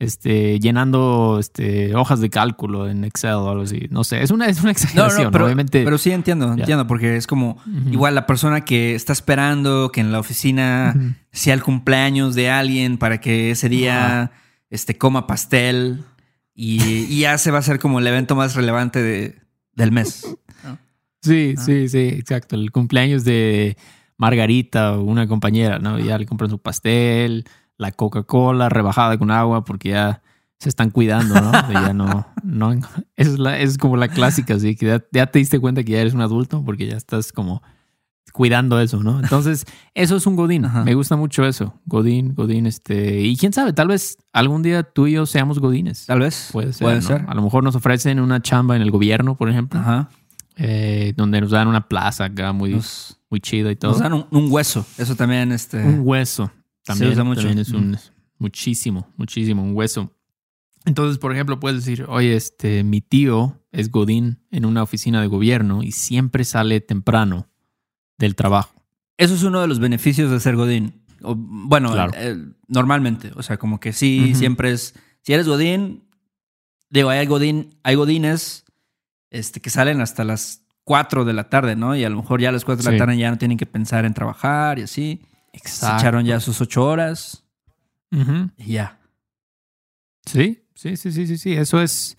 este 0.00 0.58
llenando 0.58 1.36
este 1.38 1.94
hojas 1.94 2.20
de 2.20 2.28
cálculo 2.28 2.88
en 2.88 3.04
Excel 3.04 3.32
o 3.34 3.48
algo 3.50 3.62
así. 3.62 3.86
No 3.90 4.02
sé, 4.02 4.22
es 4.22 4.30
una 4.30 4.46
es 4.46 4.60
una 4.60 4.70
exageración, 4.72 5.24
no, 5.24 5.30
pero, 5.30 5.44
obviamente. 5.44 5.84
pero 5.84 5.98
sí 5.98 6.10
entiendo, 6.10 6.52
entiendo, 6.52 6.86
porque 6.86 7.16
es 7.16 7.26
como 7.26 7.58
igual 7.90 8.14
la 8.14 8.26
persona 8.26 8.62
que 8.62 8.94
está 8.94 9.12
esperando 9.12 9.90
que 9.92 10.00
en 10.00 10.12
la 10.12 10.18
oficina 10.18 10.94
sea 11.30 11.54
el 11.54 11.62
cumpleaños 11.62 12.34
de 12.34 12.50
alguien 12.50 12.98
para 12.98 13.20
que 13.20 13.50
ese 13.52 13.68
día 13.68 14.32
este, 14.70 14.96
coma 14.98 15.26
pastel 15.26 16.02
y, 16.54 16.82
y 17.08 17.20
ya 17.20 17.36
se 17.38 17.50
va 17.50 17.58
a 17.58 17.60
hacer 17.60 17.78
como 17.78 17.98
el 17.98 18.06
evento 18.06 18.34
más 18.36 18.54
relevante 18.54 19.02
de- 19.02 19.38
del 19.74 19.92
mes. 19.92 20.24
Sí, 21.20 21.54
sí, 21.56 21.88
sí, 21.88 21.98
exacto. 21.98 22.54
El 22.54 22.70
cumpleaños 22.70 23.24
de 23.24 23.76
Margarita 24.18 24.92
o 24.92 25.02
una 25.02 25.26
compañera, 25.26 25.78
¿no? 25.78 25.98
Ya 25.98 26.18
le 26.18 26.26
compran 26.26 26.50
su 26.50 26.58
pastel, 26.58 27.44
la 27.78 27.90
Coca-Cola 27.92 28.68
rebajada 28.68 29.18
con 29.18 29.30
agua 29.30 29.64
porque 29.64 29.88
ya 29.90 30.22
se 30.58 30.68
están 30.68 30.90
cuidando, 30.90 31.34
¿no? 31.40 31.50
Ya 31.72 31.92
no, 31.92 32.26
no, 32.44 32.74
es, 33.16 33.38
la, 33.38 33.58
es 33.58 33.76
como 33.78 33.96
la 33.96 34.08
clásica, 34.08 34.54
así 34.54 34.76
que 34.76 34.86
ya, 34.86 35.04
ya 35.12 35.26
te 35.26 35.38
diste 35.40 35.58
cuenta 35.58 35.82
que 35.82 35.92
ya 35.92 36.00
eres 36.00 36.14
un 36.14 36.20
adulto 36.20 36.62
porque 36.64 36.86
ya 36.86 36.96
estás 36.96 37.32
como 37.32 37.62
cuidando 38.32 38.80
eso, 38.80 39.02
¿no? 39.02 39.20
Entonces, 39.20 39.64
eso 39.94 40.16
es 40.16 40.26
un 40.26 40.36
Godín. 40.36 40.64
Ajá. 40.64 40.84
Me 40.84 40.94
gusta 40.94 41.16
mucho 41.16 41.44
eso. 41.46 41.80
Godín, 41.86 42.34
Godín, 42.34 42.66
este. 42.66 43.20
Y 43.20 43.36
quién 43.36 43.52
sabe, 43.52 43.72
tal 43.72 43.88
vez 43.88 44.18
algún 44.32 44.62
día 44.62 44.82
tú 44.82 45.06
y 45.06 45.12
yo 45.12 45.26
seamos 45.26 45.58
Godines. 45.58 46.06
Tal 46.06 46.20
vez. 46.20 46.48
Puede 46.52 46.72
ser. 46.72 46.84
Puede 46.84 46.96
¿no? 46.96 47.02
ser. 47.02 47.24
A 47.28 47.34
lo 47.34 47.42
mejor 47.42 47.62
nos 47.62 47.74
ofrecen 47.76 48.20
una 48.20 48.42
chamba 48.42 48.76
en 48.76 48.82
el 48.82 48.90
gobierno, 48.90 49.36
por 49.36 49.48
ejemplo 49.50 49.78
Ajá. 49.78 50.08
eh, 50.56 51.12
donde 51.16 51.40
nos 51.40 51.50
dan 51.50 51.68
una 51.68 51.88
plaza 51.88 52.24
acá 52.24 52.52
muy, 52.52 52.70
Nos, 52.70 53.20
muy 53.30 53.40
chida 53.40 53.70
y 53.70 53.76
todo. 53.76 53.92
nos 53.92 54.00
dan 54.00 54.12
un, 54.12 54.26
un 54.30 54.50
hueso. 54.50 54.84
Eso 54.98 55.14
también, 55.14 55.52
este. 55.52 55.82
un 55.82 56.00
hueso. 56.02 56.50
También, 56.84 57.12
usa 57.12 57.24
mucho. 57.24 57.40
también 57.40 57.58
es 57.60 57.70
un 57.70 57.96
muchísimo, 58.38 59.08
muchísimo, 59.16 59.62
un 59.62 59.74
hueso. 59.74 60.12
Entonces, 60.84 61.18
por 61.18 61.32
ejemplo, 61.32 61.58
puedes 61.58 61.84
decir, 61.84 62.04
oye, 62.08 62.36
este, 62.36 62.84
mi 62.84 63.00
tío 63.00 63.62
es 63.72 63.90
Godín 63.90 64.40
en 64.50 64.66
una 64.66 64.82
oficina 64.82 65.20
de 65.22 65.28
gobierno 65.28 65.82
y 65.82 65.92
siempre 65.92 66.44
sale 66.44 66.80
temprano 66.80 67.48
del 68.18 68.34
trabajo. 68.34 68.74
Eso 69.16 69.34
es 69.34 69.42
uno 69.42 69.60
de 69.60 69.68
los 69.68 69.78
beneficios 69.80 70.30
de 70.30 70.40
ser 70.40 70.56
Godín. 70.56 71.02
O, 71.22 71.34
bueno, 71.36 71.92
Claro. 71.92 72.12
eh, 72.16 72.36
normalmente. 72.68 73.32
O 73.36 73.42
sea, 73.42 73.56
como 73.56 73.80
que 73.80 73.92
sí, 73.92 74.34
siempre 74.34 74.72
es. 74.72 74.94
Si 75.22 75.32
eres 75.32 75.48
Godín, 75.48 76.04
digo, 76.90 77.10
hay 77.10 77.26
Godín, 77.26 77.78
hay 77.82 77.94
Godines 77.94 78.64
este, 79.30 79.60
que 79.60 79.70
salen 79.70 80.00
hasta 80.00 80.22
las 80.24 80.62
4 80.84 81.24
de 81.24 81.32
la 81.32 81.48
tarde, 81.48 81.76
¿no? 81.76 81.96
Y 81.96 82.04
a 82.04 82.10
lo 82.10 82.16
mejor 82.16 82.40
ya 82.40 82.50
a 82.50 82.52
las 82.52 82.64
4 82.64 82.84
de 82.84 82.92
la 82.92 82.98
tarde 82.98 83.16
ya 83.16 83.30
no 83.30 83.38
tienen 83.38 83.56
que 83.56 83.66
pensar 83.66 84.04
en 84.04 84.12
trabajar 84.14 84.78
y 84.78 84.82
así. 84.82 85.22
Se 85.52 85.58
Exacto. 85.58 85.98
echaron 86.02 86.24
ya 86.26 86.40
sus 86.40 86.60
8 86.60 86.84
horas 86.84 87.44
Ujú. 88.12 88.50
y 88.58 88.72
ya. 88.74 88.98
Sí, 90.26 90.64
sí, 90.74 90.96
sí, 90.96 91.12
sí, 91.12 91.26
sí, 91.26 91.38
sí. 91.38 91.52
Eso 91.54 91.80
es. 91.80 92.16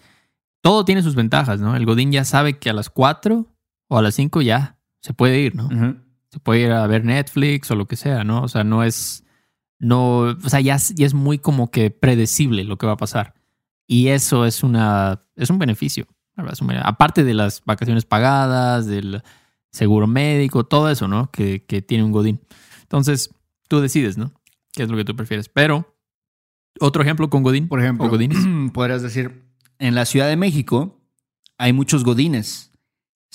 Todo 0.61 0.83
tiene 0.83 1.03
sus 1.03 1.15
ventajas, 1.15 1.59
¿no? 1.59 1.75
El 1.75 1.85
Godín 1.85 2.11
ya 2.11 2.23
sabe 2.25 2.57
que 2.57 2.69
a 2.69 2.73
las 2.73 2.89
4 2.89 3.45
o 3.87 3.97
a 3.97 4.01
las 4.01 4.15
5 4.15 4.41
ya 4.41 4.74
se 5.05 5.13
puede 5.13 5.39
ir, 5.39 5.55
¿no? 5.55 5.69
Se 6.31 6.39
puede 6.39 6.61
ir 6.61 6.71
a 6.71 6.87
ver 6.87 7.05
Netflix 7.05 7.69
o 7.69 7.75
lo 7.75 7.85
que 7.87 7.95
sea, 7.95 8.23
¿no? 8.23 8.41
O 8.41 8.47
sea, 8.47 8.63
no 8.63 8.83
es. 8.83 9.23
No. 9.77 10.21
O 10.21 10.49
sea, 10.49 10.61
ya, 10.61 10.75
es- 10.75 10.95
ya 10.95 11.05
es 11.05 11.13
muy 11.13 11.37
como 11.37 11.69
que 11.69 11.91
predecible 11.91 12.63
lo 12.63 12.77
que 12.79 12.87
va 12.87 12.93
a 12.93 12.97
pasar. 12.97 13.35
Y 13.85 14.07
eso 14.07 14.45
es 14.45 14.63
una. 14.63 15.21
Es 15.35 15.51
un 15.51 15.59
beneficio. 15.59 16.07
es 16.51 16.61
un 16.61 16.71
Aparte 16.71 17.23
de 17.23 17.35
las 17.35 17.61
vacaciones 17.65 18.03
pagadas, 18.05 18.87
del 18.87 19.21
seguro 19.71 20.07
médico, 20.07 20.63
todo 20.65 20.89
eso, 20.89 21.07
¿no? 21.07 21.29
Que, 21.31 21.63
que 21.65 21.83
tiene 21.83 22.03
un 22.03 22.11
Godín. 22.11 22.41
Entonces, 22.81 23.29
tú 23.67 23.79
decides, 23.79 24.17
¿no? 24.17 24.33
¿Qué 24.73 24.83
es 24.83 24.89
lo 24.89 24.97
que 24.97 25.05
tú 25.05 25.15
prefieres? 25.15 25.49
Pero, 25.49 25.95
otro 26.79 27.03
ejemplo 27.03 27.29
con 27.29 27.43
Godín. 27.43 27.67
Por 27.67 27.79
ejemplo, 27.79 28.09
Godines. 28.09 28.39
podrías 28.73 29.03
decir, 29.03 29.45
en 29.77 29.93
la 29.93 30.05
Ciudad 30.05 30.27
de 30.27 30.35
México 30.35 30.99
hay 31.57 31.73
muchos 31.73 32.03
Godines. 32.03 32.71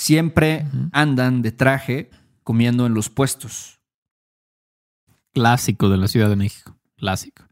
Siempre 0.00 0.64
andan 0.92 1.42
de 1.42 1.52
traje 1.52 2.08
comiendo 2.42 2.86
en 2.86 2.94
los 2.94 3.10
puestos. 3.10 3.80
clásico 5.34 5.90
de 5.90 5.98
la 5.98 6.08
Ciudad 6.08 6.30
de 6.30 6.36
México. 6.36 6.74
Clásico. 6.96 7.44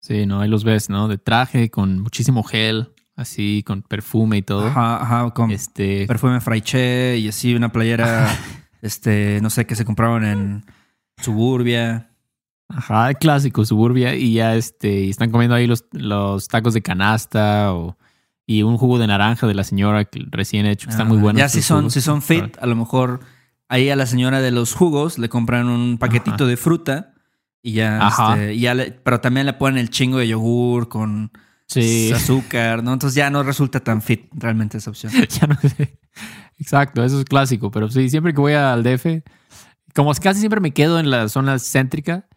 Sí, 0.00 0.26
no, 0.26 0.40
ahí 0.42 0.48
los 0.50 0.62
ves, 0.62 0.90
¿no? 0.90 1.08
De 1.08 1.16
traje, 1.16 1.70
con 1.70 2.00
muchísimo 2.00 2.42
gel, 2.42 2.92
así, 3.16 3.62
con 3.66 3.80
perfume 3.80 4.36
y 4.36 4.42
todo. 4.42 4.66
Ajá, 4.66 5.00
ajá, 5.02 5.30
con 5.30 5.50
Este. 5.50 6.06
perfume 6.06 6.38
fraiche 6.42 7.16
y 7.16 7.28
así 7.28 7.54
una 7.54 7.72
playera, 7.72 8.28
este, 8.82 9.38
no 9.40 9.48
sé, 9.48 9.64
que 9.64 9.74
se 9.74 9.86
compraron 9.86 10.22
en 10.26 10.64
Suburbia. 11.16 12.10
Ajá, 12.68 13.14
clásico, 13.14 13.64
suburbia. 13.64 14.14
Y 14.14 14.34
ya 14.34 14.54
este. 14.54 15.00
Y 15.04 15.10
están 15.10 15.30
comiendo 15.30 15.54
ahí 15.54 15.66
los, 15.66 15.86
los 15.92 16.46
tacos 16.46 16.74
de 16.74 16.82
canasta 16.82 17.72
o. 17.72 17.96
Y 18.46 18.62
un 18.62 18.76
jugo 18.76 18.98
de 18.98 19.06
naranja 19.06 19.46
de 19.46 19.54
la 19.54 19.64
señora 19.64 20.04
que 20.04 20.22
recién 20.30 20.66
hecho, 20.66 20.86
que 20.86 20.90
están 20.92 21.08
muy 21.08 21.18
Ah, 21.18 21.22
buenos. 21.22 21.38
Ya 21.40 21.48
si 21.48 21.62
son, 21.62 21.78
jugos. 21.80 21.94
si 21.94 22.00
son 22.02 22.20
fit, 22.22 22.56
a 22.60 22.66
lo 22.66 22.76
mejor 22.76 23.20
ahí 23.68 23.88
a 23.88 23.96
la 23.96 24.06
señora 24.06 24.40
de 24.42 24.50
los 24.50 24.74
jugos 24.74 25.18
le 25.18 25.28
compran 25.30 25.68
un 25.68 25.96
paquetito 25.98 26.44
Ajá. 26.44 26.46
de 26.46 26.56
fruta 26.58 27.14
y 27.62 27.72
ya, 27.72 28.06
este, 28.08 28.54
y 28.54 28.60
ya 28.60 28.74
le- 28.74 28.92
pero 28.92 29.20
también 29.20 29.46
le 29.46 29.54
ponen 29.54 29.78
el 29.78 29.88
chingo 29.88 30.18
de 30.18 30.28
yogur 30.28 30.88
con 30.90 31.32
Sí. 31.66 32.12
azúcar, 32.14 32.82
¿no? 32.84 32.92
Entonces 32.92 33.14
ya 33.16 33.30
no 33.30 33.42
resulta 33.42 33.80
tan 33.80 34.02
fit 34.02 34.26
realmente 34.34 34.76
esa 34.76 34.90
opción. 34.90 35.10
ya 35.40 35.46
no 35.46 35.56
sé. 35.60 35.98
Exacto, 36.58 37.02
eso 37.02 37.18
es 37.18 37.24
clásico. 37.24 37.70
Pero 37.70 37.90
sí, 37.90 38.10
siempre 38.10 38.34
que 38.34 38.40
voy 38.42 38.52
al 38.52 38.82
DF, 38.82 39.22
como 39.94 40.12
casi 40.14 40.40
siempre 40.40 40.60
me 40.60 40.72
quedo 40.72 40.98
en 41.00 41.10
la 41.10 41.30
zona 41.30 41.58
céntrica, 41.58 42.28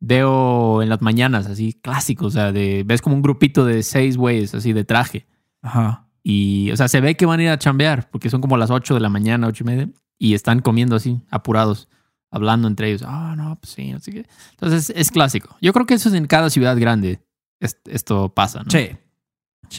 veo 0.00 0.82
en 0.82 0.90
las 0.90 1.00
mañanas 1.00 1.46
así 1.46 1.72
clásico. 1.72 2.26
O 2.26 2.30
sea, 2.30 2.52
de, 2.52 2.82
ves 2.84 3.00
como 3.00 3.16
un 3.16 3.22
grupito 3.22 3.64
de 3.64 3.82
seis 3.82 4.18
güeyes 4.18 4.54
así 4.54 4.74
de 4.74 4.84
traje. 4.84 5.26
Ajá. 5.64 6.06
Y, 6.22 6.70
o 6.70 6.76
sea, 6.76 6.88
se 6.88 7.00
ve 7.00 7.16
que 7.16 7.26
van 7.26 7.40
a 7.40 7.42
ir 7.42 7.48
a 7.50 7.58
chambear 7.58 8.08
porque 8.10 8.30
son 8.30 8.40
como 8.40 8.56
las 8.56 8.70
8 8.70 8.94
de 8.94 9.00
la 9.00 9.08
mañana, 9.08 9.46
ocho 9.48 9.64
y 9.64 9.66
media, 9.66 9.88
y 10.18 10.34
están 10.34 10.60
comiendo 10.60 10.94
así, 10.96 11.20
apurados, 11.30 11.88
hablando 12.30 12.68
entre 12.68 12.88
ellos. 12.88 13.02
Ah, 13.04 13.34
no, 13.36 13.56
pues 13.60 13.72
sí, 13.72 13.90
así 13.92 14.12
que. 14.12 14.26
Entonces 14.52 14.92
es 14.94 15.10
clásico. 15.10 15.56
Yo 15.60 15.72
creo 15.72 15.86
que 15.86 15.94
eso 15.94 16.08
es 16.08 16.14
en 16.14 16.26
cada 16.26 16.48
ciudad 16.50 16.78
grande. 16.78 17.20
Es- 17.60 17.80
esto 17.86 18.28
pasa, 18.32 18.62
¿no? 18.62 18.70
Sí. 18.70 18.90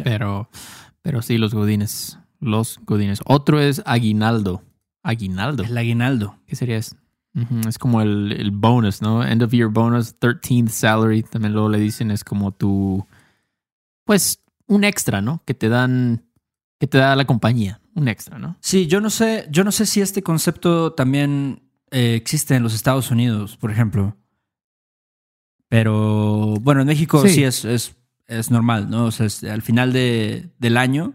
Pero, 0.04 0.50
pero 1.02 1.22
sí, 1.22 1.38
los 1.38 1.54
godines. 1.54 2.20
Los 2.40 2.80
godines. 2.86 3.22
Otro 3.26 3.60
es 3.62 3.82
aguinaldo. 3.86 4.62
Aguinaldo. 5.04 5.64
El 5.64 5.78
aguinaldo. 5.78 6.38
¿Qué 6.48 6.56
sería 6.56 6.78
eso? 6.78 6.96
Es 7.68 7.78
como 7.78 8.02
el, 8.02 8.32
el 8.32 8.52
bonus, 8.52 9.02
¿no? 9.02 9.22
End 9.26 9.44
of 9.44 9.52
year 9.52 9.68
bonus, 9.68 10.18
13th 10.20 10.70
salary. 10.70 11.22
También 11.24 11.52
luego 11.54 11.68
le 11.70 11.80
dicen, 11.80 12.10
es 12.12 12.24
como 12.24 12.52
tu. 12.54 13.06
Pues 14.06 14.42
un 14.68 14.84
extra, 14.84 15.22
¿no? 15.22 15.42
Que 15.46 15.54
te 15.54 15.70
dan. 15.70 16.24
Que 16.80 16.88
te 16.88 16.98
da 16.98 17.16
la 17.16 17.26
compañía. 17.26 17.80
Un 17.94 18.08
extra, 18.10 18.38
¿no? 18.38 18.58
Sí, 18.60 18.88
yo 18.88 19.00
no 19.00 19.10
sé, 19.10 19.48
yo 19.50 19.64
no 19.64 19.72
sé 19.72 19.86
si 19.86 20.02
este 20.02 20.22
concepto 20.22 20.92
también 20.94 21.64
eh, 21.92 22.16
existe 22.16 22.56
en 22.56 22.64
los 22.64 22.74
Estados 22.74 23.10
Unidos, 23.12 23.56
por 23.58 23.72
ejemplo. 23.72 24.18
Pero 25.70 26.56
bueno, 26.62 26.82
en 26.82 26.88
México 26.88 27.22
sí, 27.26 27.30
Sí. 27.36 27.44
es, 27.44 27.66
es, 27.66 27.96
es 28.28 28.52
normal, 28.52 28.90
¿no? 28.90 29.06
O 29.06 29.12
sea, 29.12 29.26
es- 29.26 29.44
al 29.44 29.62
final 29.62 29.94
de, 29.94 30.50
del 30.60 30.78
año 30.78 31.14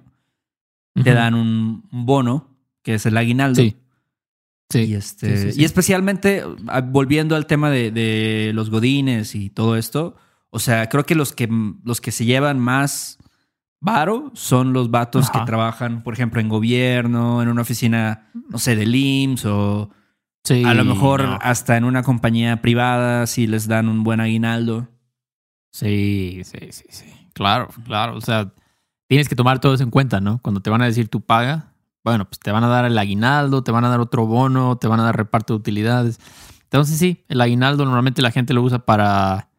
te 1.04 1.14
dan 1.14 1.34
un, 1.34 1.88
un 1.92 2.06
bono, 2.06 2.56
que 2.82 2.94
es 2.94 3.06
el 3.06 3.16
aguinaldo. 3.16 3.62
Sí. 3.62 3.76
Sí. 4.70 4.78
Y, 4.80 4.94
este, 4.94 5.52
Sí, 5.52 5.60
y 5.60 5.64
especialmente, 5.64 6.44
ah, 6.68 6.80
volviendo 6.80 7.36
al 7.36 7.46
tema 7.46 7.70
de, 7.70 7.90
de 7.90 8.52
los 8.54 8.70
godines 8.70 9.34
y 9.34 9.50
todo 9.50 9.76
esto, 9.76 10.16
o 10.50 10.58
sea, 10.58 10.88
creo 10.88 11.04
que 11.04 11.14
los 11.14 11.32
que, 11.32 11.48
los 11.84 12.00
que 12.00 12.10
se 12.12 12.24
llevan 12.24 12.58
más 12.58 13.18
varo 13.80 14.30
son 14.34 14.72
los 14.72 14.90
vatos 14.90 15.28
Ajá. 15.30 15.40
que 15.40 15.46
trabajan, 15.46 16.02
por 16.02 16.14
ejemplo, 16.14 16.40
en 16.40 16.48
gobierno, 16.48 17.42
en 17.42 17.48
una 17.48 17.62
oficina, 17.62 18.30
no 18.48 18.58
sé, 18.58 18.76
del 18.76 18.94
IMSS 18.94 19.46
o 19.46 19.90
Sí, 20.44 20.64
a 20.64 20.72
lo 20.72 20.84
mejor 20.86 21.22
no. 21.22 21.38
hasta 21.42 21.76
en 21.76 21.84
una 21.84 22.02
compañía 22.02 22.62
privada 22.62 23.26
si 23.26 23.46
les 23.46 23.68
dan 23.68 23.88
un 23.88 24.02
buen 24.02 24.20
aguinaldo. 24.20 24.88
Sí, 25.70 26.40
sí, 26.44 26.72
sí, 26.72 26.84
sí. 26.88 27.04
Claro, 27.34 27.68
claro. 27.84 28.16
O 28.16 28.20
sea, 28.20 28.50
tienes 29.06 29.28
que 29.28 29.36
tomar 29.36 29.60
todo 29.60 29.74
eso 29.74 29.82
en 29.84 29.90
cuenta, 29.90 30.20
¿no? 30.20 30.38
Cuando 30.42 30.60
te 30.62 30.70
van 30.70 30.80
a 30.82 30.86
decir 30.86 31.08
tu 31.08 31.20
paga, 31.20 31.74
bueno, 32.02 32.24
pues 32.24 32.38
te 32.40 32.50
van 32.52 32.64
a 32.64 32.68
dar 32.68 32.86
el 32.86 32.96
aguinaldo, 32.96 33.62
te 33.62 33.70
van 33.70 33.84
a 33.84 33.90
dar 33.90 34.00
otro 34.00 34.26
bono, 34.26 34.76
te 34.78 34.88
van 34.88 35.00
a 35.00 35.04
dar 35.04 35.16
reparto 35.16 35.52
de 35.52 35.58
utilidades. 35.58 36.18
Entonces 36.64 36.98
sí, 36.98 37.24
el 37.28 37.40
aguinaldo 37.40 37.84
normalmente 37.84 38.22
la 38.22 38.30
gente 38.30 38.54
lo 38.54 38.62
usa 38.62 38.78
para, 38.80 39.50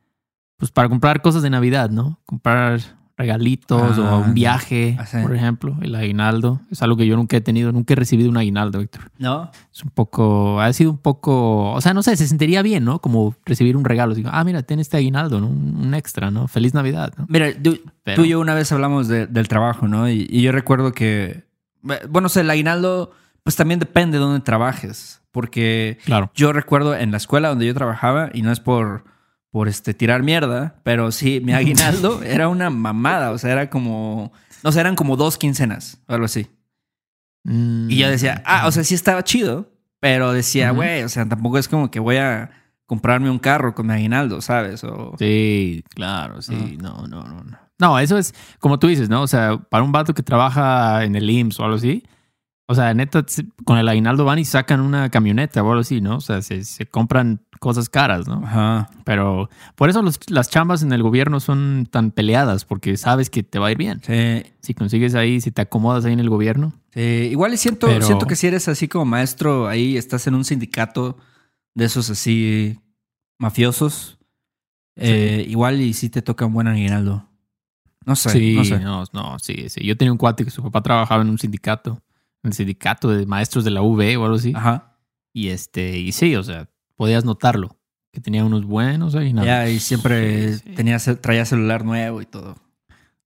pues 0.57 0.71
para 0.71 0.89
comprar 0.89 1.21
cosas 1.21 1.43
de 1.43 1.49
Navidad, 1.51 1.91
¿no? 1.91 2.19
Comprar 2.25 2.81
regalitos 3.21 3.97
Ah, 3.97 4.15
o 4.15 4.19
un 4.19 4.33
viaje, 4.33 4.97
ah, 4.99 5.05
sí. 5.05 5.17
por 5.21 5.33
ejemplo. 5.35 5.77
El 5.81 5.95
aguinaldo 5.95 6.61
es 6.71 6.81
algo 6.81 6.97
que 6.97 7.05
yo 7.07 7.15
nunca 7.15 7.37
he 7.37 7.41
tenido, 7.41 7.71
nunca 7.71 7.93
he 7.93 7.95
recibido 7.95 8.29
un 8.29 8.37
aguinaldo, 8.37 8.79
Víctor. 8.79 9.11
¿No? 9.17 9.49
Es 9.73 9.83
un 9.83 9.91
poco, 9.91 10.59
ha 10.59 10.71
sido 10.73 10.91
un 10.91 10.97
poco, 10.97 11.71
o 11.71 11.81
sea, 11.81 11.93
no 11.93 12.03
sé, 12.03 12.15
se 12.17 12.27
sentiría 12.27 12.61
bien, 12.61 12.83
¿no? 12.83 12.99
Como 12.99 13.35
recibir 13.45 13.77
un 13.77 13.85
regalo. 13.85 14.13
Digo, 14.15 14.29
ah, 14.33 14.43
mira, 14.43 14.63
ten 14.63 14.79
este 14.79 14.97
aguinaldo, 14.97 15.39
¿no? 15.39 15.47
Un, 15.47 15.75
un 15.77 15.93
extra, 15.93 16.31
¿no? 16.31 16.47
Feliz 16.47 16.73
Navidad, 16.73 17.13
¿no? 17.17 17.25
Mira, 17.29 17.47
tú, 17.53 17.79
Pero- 18.03 18.15
tú 18.17 18.25
y 18.25 18.29
yo 18.29 18.39
una 18.39 18.53
vez 18.55 18.71
hablamos 18.71 19.07
de- 19.07 19.27
del 19.27 19.47
trabajo, 19.47 19.87
¿no? 19.87 20.09
Y, 20.09 20.27
y 20.29 20.41
yo 20.41 20.51
recuerdo 20.51 20.91
que, 20.91 21.43
bueno, 22.09 22.25
o 22.25 22.29
sea, 22.29 22.41
el 22.41 22.49
aguinaldo, 22.49 23.11
pues 23.43 23.55
también 23.55 23.79
depende 23.79 24.17
de 24.17 24.23
dónde 24.23 24.39
trabajes. 24.41 25.19
Porque 25.31 25.97
Claro. 26.03 26.29
yo 26.35 26.51
recuerdo 26.51 26.93
en 26.93 27.11
la 27.11 27.17
escuela 27.17 27.47
donde 27.47 27.65
yo 27.65 27.73
trabajaba, 27.73 28.29
y 28.33 28.41
no 28.41 28.51
es 28.51 28.59
por, 28.59 29.05
por 29.51 29.67
este, 29.67 29.93
tirar 29.93 30.23
mierda, 30.23 30.75
pero 30.83 31.11
sí, 31.11 31.41
mi 31.43 31.53
aguinaldo 31.53 32.23
era 32.23 32.47
una 32.47 32.69
mamada. 32.69 33.31
O 33.31 33.37
sea, 33.37 33.51
era 33.51 33.69
como, 33.69 34.31
no 34.63 34.71
sé, 34.71 34.79
eran 34.79 34.95
como 34.95 35.17
dos 35.17 35.37
quincenas 35.37 36.01
o 36.07 36.13
algo 36.13 36.25
así. 36.25 36.47
Y 37.43 37.97
yo 37.97 38.09
decía, 38.09 38.43
ah, 38.45 38.67
o 38.67 38.71
sea, 38.71 38.83
sí 38.83 38.93
estaba 38.93 39.23
chido, 39.23 39.71
pero 39.99 40.31
decía, 40.31 40.71
güey, 40.71 41.03
o 41.03 41.09
sea, 41.09 41.27
tampoco 41.27 41.57
es 41.57 41.67
como 41.67 41.89
que 41.89 41.99
voy 41.99 42.17
a 42.17 42.51
comprarme 42.85 43.29
un 43.29 43.39
carro 43.39 43.73
con 43.73 43.87
mi 43.87 43.93
aguinaldo, 43.93 44.41
¿sabes? 44.41 44.83
O, 44.83 45.15
Sí, 45.17 45.83
claro, 45.89 46.41
sí. 46.41 46.77
No, 46.79 47.07
no, 47.07 47.23
no, 47.23 47.43
no. 47.43 47.57
No, 47.79 47.97
eso 47.97 48.19
es 48.19 48.35
como 48.59 48.77
tú 48.77 48.87
dices, 48.87 49.09
¿no? 49.09 49.23
O 49.23 49.27
sea, 49.27 49.57
para 49.57 49.83
un 49.83 49.91
vato 49.91 50.13
que 50.13 50.21
trabaja 50.21 51.03
en 51.03 51.15
el 51.15 51.27
IMSS 51.27 51.59
o 51.59 51.63
algo 51.63 51.77
así, 51.77 52.03
o 52.67 52.75
sea, 52.75 52.93
neta, 52.93 53.25
con 53.65 53.79
el 53.79 53.89
aguinaldo 53.89 54.23
van 54.23 54.37
y 54.37 54.45
sacan 54.45 54.81
una 54.81 55.09
camioneta 55.09 55.63
o 55.63 55.69
algo 55.69 55.81
así, 55.81 55.99
¿no? 55.99 56.17
O 56.17 56.21
sea, 56.21 56.43
se, 56.43 56.63
se 56.63 56.85
compran 56.85 57.41
cosas 57.61 57.89
caras, 57.89 58.27
¿no? 58.27 58.41
Ajá. 58.43 58.89
Pero 59.05 59.47
por 59.75 59.89
eso 59.91 60.01
los- 60.01 60.19
las 60.31 60.49
chambas 60.49 60.81
en 60.81 60.91
el 60.93 61.03
gobierno 61.03 61.39
son 61.39 61.87
tan 61.89 62.09
peleadas, 62.09 62.65
porque 62.65 62.97
sabes 62.97 63.29
que 63.29 63.43
te 63.43 63.59
va 63.59 63.67
a 63.67 63.71
ir 63.71 63.77
bien. 63.77 64.01
Sí, 64.03 64.51
Si 64.61 64.73
consigues 64.73 65.13
ahí, 65.13 65.39
si 65.41 65.51
te 65.51 65.61
acomodas 65.61 66.03
ahí 66.05 66.13
en 66.13 66.19
el 66.19 66.29
gobierno. 66.29 66.73
Sí, 66.93 66.99
igual 67.31 67.53
y 67.53 67.57
siento, 67.57 67.85
Pero- 67.87 68.05
siento 68.05 68.25
que 68.25 68.35
si 68.35 68.47
eres 68.47 68.67
así 68.67 68.87
como 68.87 69.05
maestro, 69.05 69.67
ahí 69.67 69.95
estás 69.95 70.25
en 70.25 70.33
un 70.35 70.43
sindicato 70.43 71.17
de 71.75 71.85
esos 71.85 72.09
así 72.09 72.79
mafiosos, 73.39 74.17
eh, 74.95 75.45
igual 75.47 75.81
y 75.81 75.93
sí 75.93 76.09
te 76.09 76.21
toca 76.21 76.45
un 76.45 76.53
buen 76.53 76.67
aguinaldo. 76.67 77.27
No 78.05 78.15
sé, 78.15 78.29
sí, 78.31 78.55
no 78.55 78.65
sé. 78.65 78.79
no, 78.79 79.03
no, 79.13 79.37
sí, 79.39 79.69
sí. 79.69 79.85
Yo 79.85 79.95
tenía 79.95 80.11
un 80.11 80.17
cuate 80.17 80.43
que 80.43 80.49
su 80.51 80.63
papá 80.63 80.81
trabajaba 80.81 81.21
en 81.21 81.29
un 81.29 81.37
sindicato, 81.37 82.01
en 82.43 82.49
el 82.49 82.53
sindicato 82.53 83.09
de 83.09 83.25
maestros 83.27 83.63
de 83.63 83.71
la 83.71 83.81
UV 83.83 84.17
o 84.17 84.23
algo 84.25 84.35
así. 84.37 84.51
Ajá. 84.55 84.97
Y 85.33 85.49
este, 85.49 85.97
y 85.99 86.11
sí, 86.11 86.35
o 86.35 86.43
sea, 86.43 86.67
podías 87.01 87.25
notarlo, 87.25 87.79
que 88.11 88.21
tenía 88.21 88.45
unos 88.45 88.63
buenos 88.63 89.15
aguinaldos. 89.15 89.47
Ya, 89.47 89.67
y 89.67 89.79
siempre 89.79 90.53
Sí, 90.53 90.59
sí. 90.67 90.75
tenía, 90.75 90.99
traía 91.19 91.45
celular 91.45 91.83
nuevo 91.83 92.21
y 92.21 92.27
todo. 92.27 92.57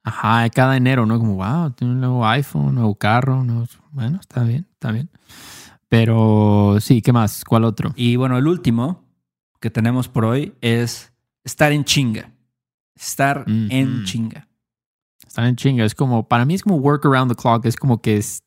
Ajá, 0.01 0.49
cada 0.49 0.77
enero, 0.77 1.05
¿no? 1.05 1.19
Como, 1.19 1.35
wow, 1.35 1.71
tiene 1.71 1.91
un 1.93 1.99
nuevo 1.99 2.25
iPhone, 2.25 2.75
nuevo 2.75 2.95
carro. 2.95 3.43
nuevo- 3.43 3.67
Bueno, 3.91 4.17
está 4.21 4.43
bien, 4.45 4.65
está 4.71 4.93
bien. 4.93 5.09
Pero 5.89 6.77
sí, 6.79 7.01
¿qué 7.01 7.11
más? 7.11 7.43
¿Cuál 7.43 7.65
otro? 7.65 7.91
Y 7.97 8.15
bueno, 8.15 8.38
el 8.38 8.47
último, 8.47 9.03
que 9.59 9.69
tenemos 9.69 10.07
por 10.07 10.23
hoy 10.23 10.53
es 10.61 11.11
estar 11.43 11.73
en 11.73 11.83
chinga. 11.83 12.31
Estar 12.95 13.43
Mm, 13.45 13.67
en 13.71 14.01
mm. 14.01 14.03
chinga. 14.05 14.47
Están 15.27 15.47
en 15.47 15.55
chinga. 15.57 15.83
Es 15.83 15.95
como, 15.95 16.29
para 16.29 16.45
mí 16.45 16.53
es 16.53 16.63
como 16.63 16.77
work 16.77 17.05
around 17.05 17.29
the 17.29 17.35
clock. 17.35 17.65
Es 17.65 17.75
como 17.75 18.01
que 18.01 18.15
es, 18.15 18.41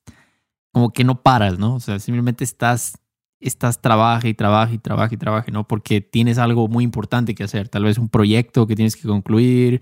como 0.73 0.91
que 0.91 1.05
no 1.05 1.23
paras, 1.23 1.59
¿no? 1.59 1.75
O 1.75 1.81
sea, 1.81 1.99
simplemente 1.99 2.45
estás, 2.45 2.97
estás 3.41 3.81
trabaja 3.81 4.27
y 4.29 4.35
trabaja 4.35 4.73
y 4.73 4.79
trabaja 4.79 5.15
y 5.15 5.17
trabaja, 5.17 5.51
¿no? 5.53 5.67
Porque 5.67 6.01
tienes 6.01 6.39
algo 6.39 6.69
muy 6.69 6.85
importante 6.85 7.35
que 7.35 7.45
hacer. 7.45 7.69
Tal 7.69 7.85
vez 7.85 7.99
un 7.99 8.09
proyecto 8.09 8.67
que 8.67 8.75
tienes 8.77 8.97
que 8.97 9.07
concluir 9.07 9.81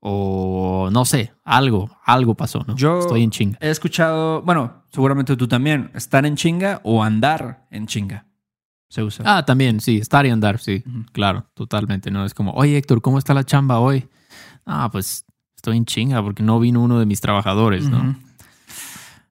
o 0.00 0.88
no 0.92 1.04
sé, 1.04 1.32
algo, 1.44 1.90
algo 2.04 2.34
pasó, 2.34 2.62
¿no? 2.66 2.76
Yo- 2.76 3.00
Estoy 3.00 3.22
en 3.22 3.30
chinga. 3.30 3.58
He 3.60 3.70
escuchado, 3.70 4.42
bueno, 4.42 4.84
seguramente 4.92 5.36
tú 5.36 5.48
también, 5.48 5.90
estar 5.94 6.24
en 6.26 6.36
chinga 6.36 6.80
o 6.84 7.02
andar 7.02 7.66
en 7.70 7.86
chinga. 7.86 8.26
Se 8.88 9.02
usa. 9.02 9.24
Ah, 9.26 9.44
también, 9.44 9.80
sí, 9.80 9.98
estar 9.98 10.24
y 10.26 10.30
andar, 10.30 10.58
sí. 10.60 10.84
Claro, 11.12 11.46
totalmente, 11.54 12.10
¿no? 12.10 12.24
Es 12.24 12.34
como, 12.34 12.52
oye 12.52 12.76
Héctor, 12.76 13.02
¿cómo 13.02 13.18
está 13.18 13.34
la 13.34 13.42
chamba 13.44 13.80
hoy? 13.80 14.08
Ah, 14.64 14.88
pues 14.92 15.24
estoy 15.56 15.76
en 15.76 15.84
chinga 15.86 16.22
porque 16.22 16.42
no 16.44 16.60
vino 16.60 16.80
uno 16.82 16.98
de 17.00 17.06
mis 17.06 17.20
trabajadores, 17.20 17.88
¿no? 17.90 18.16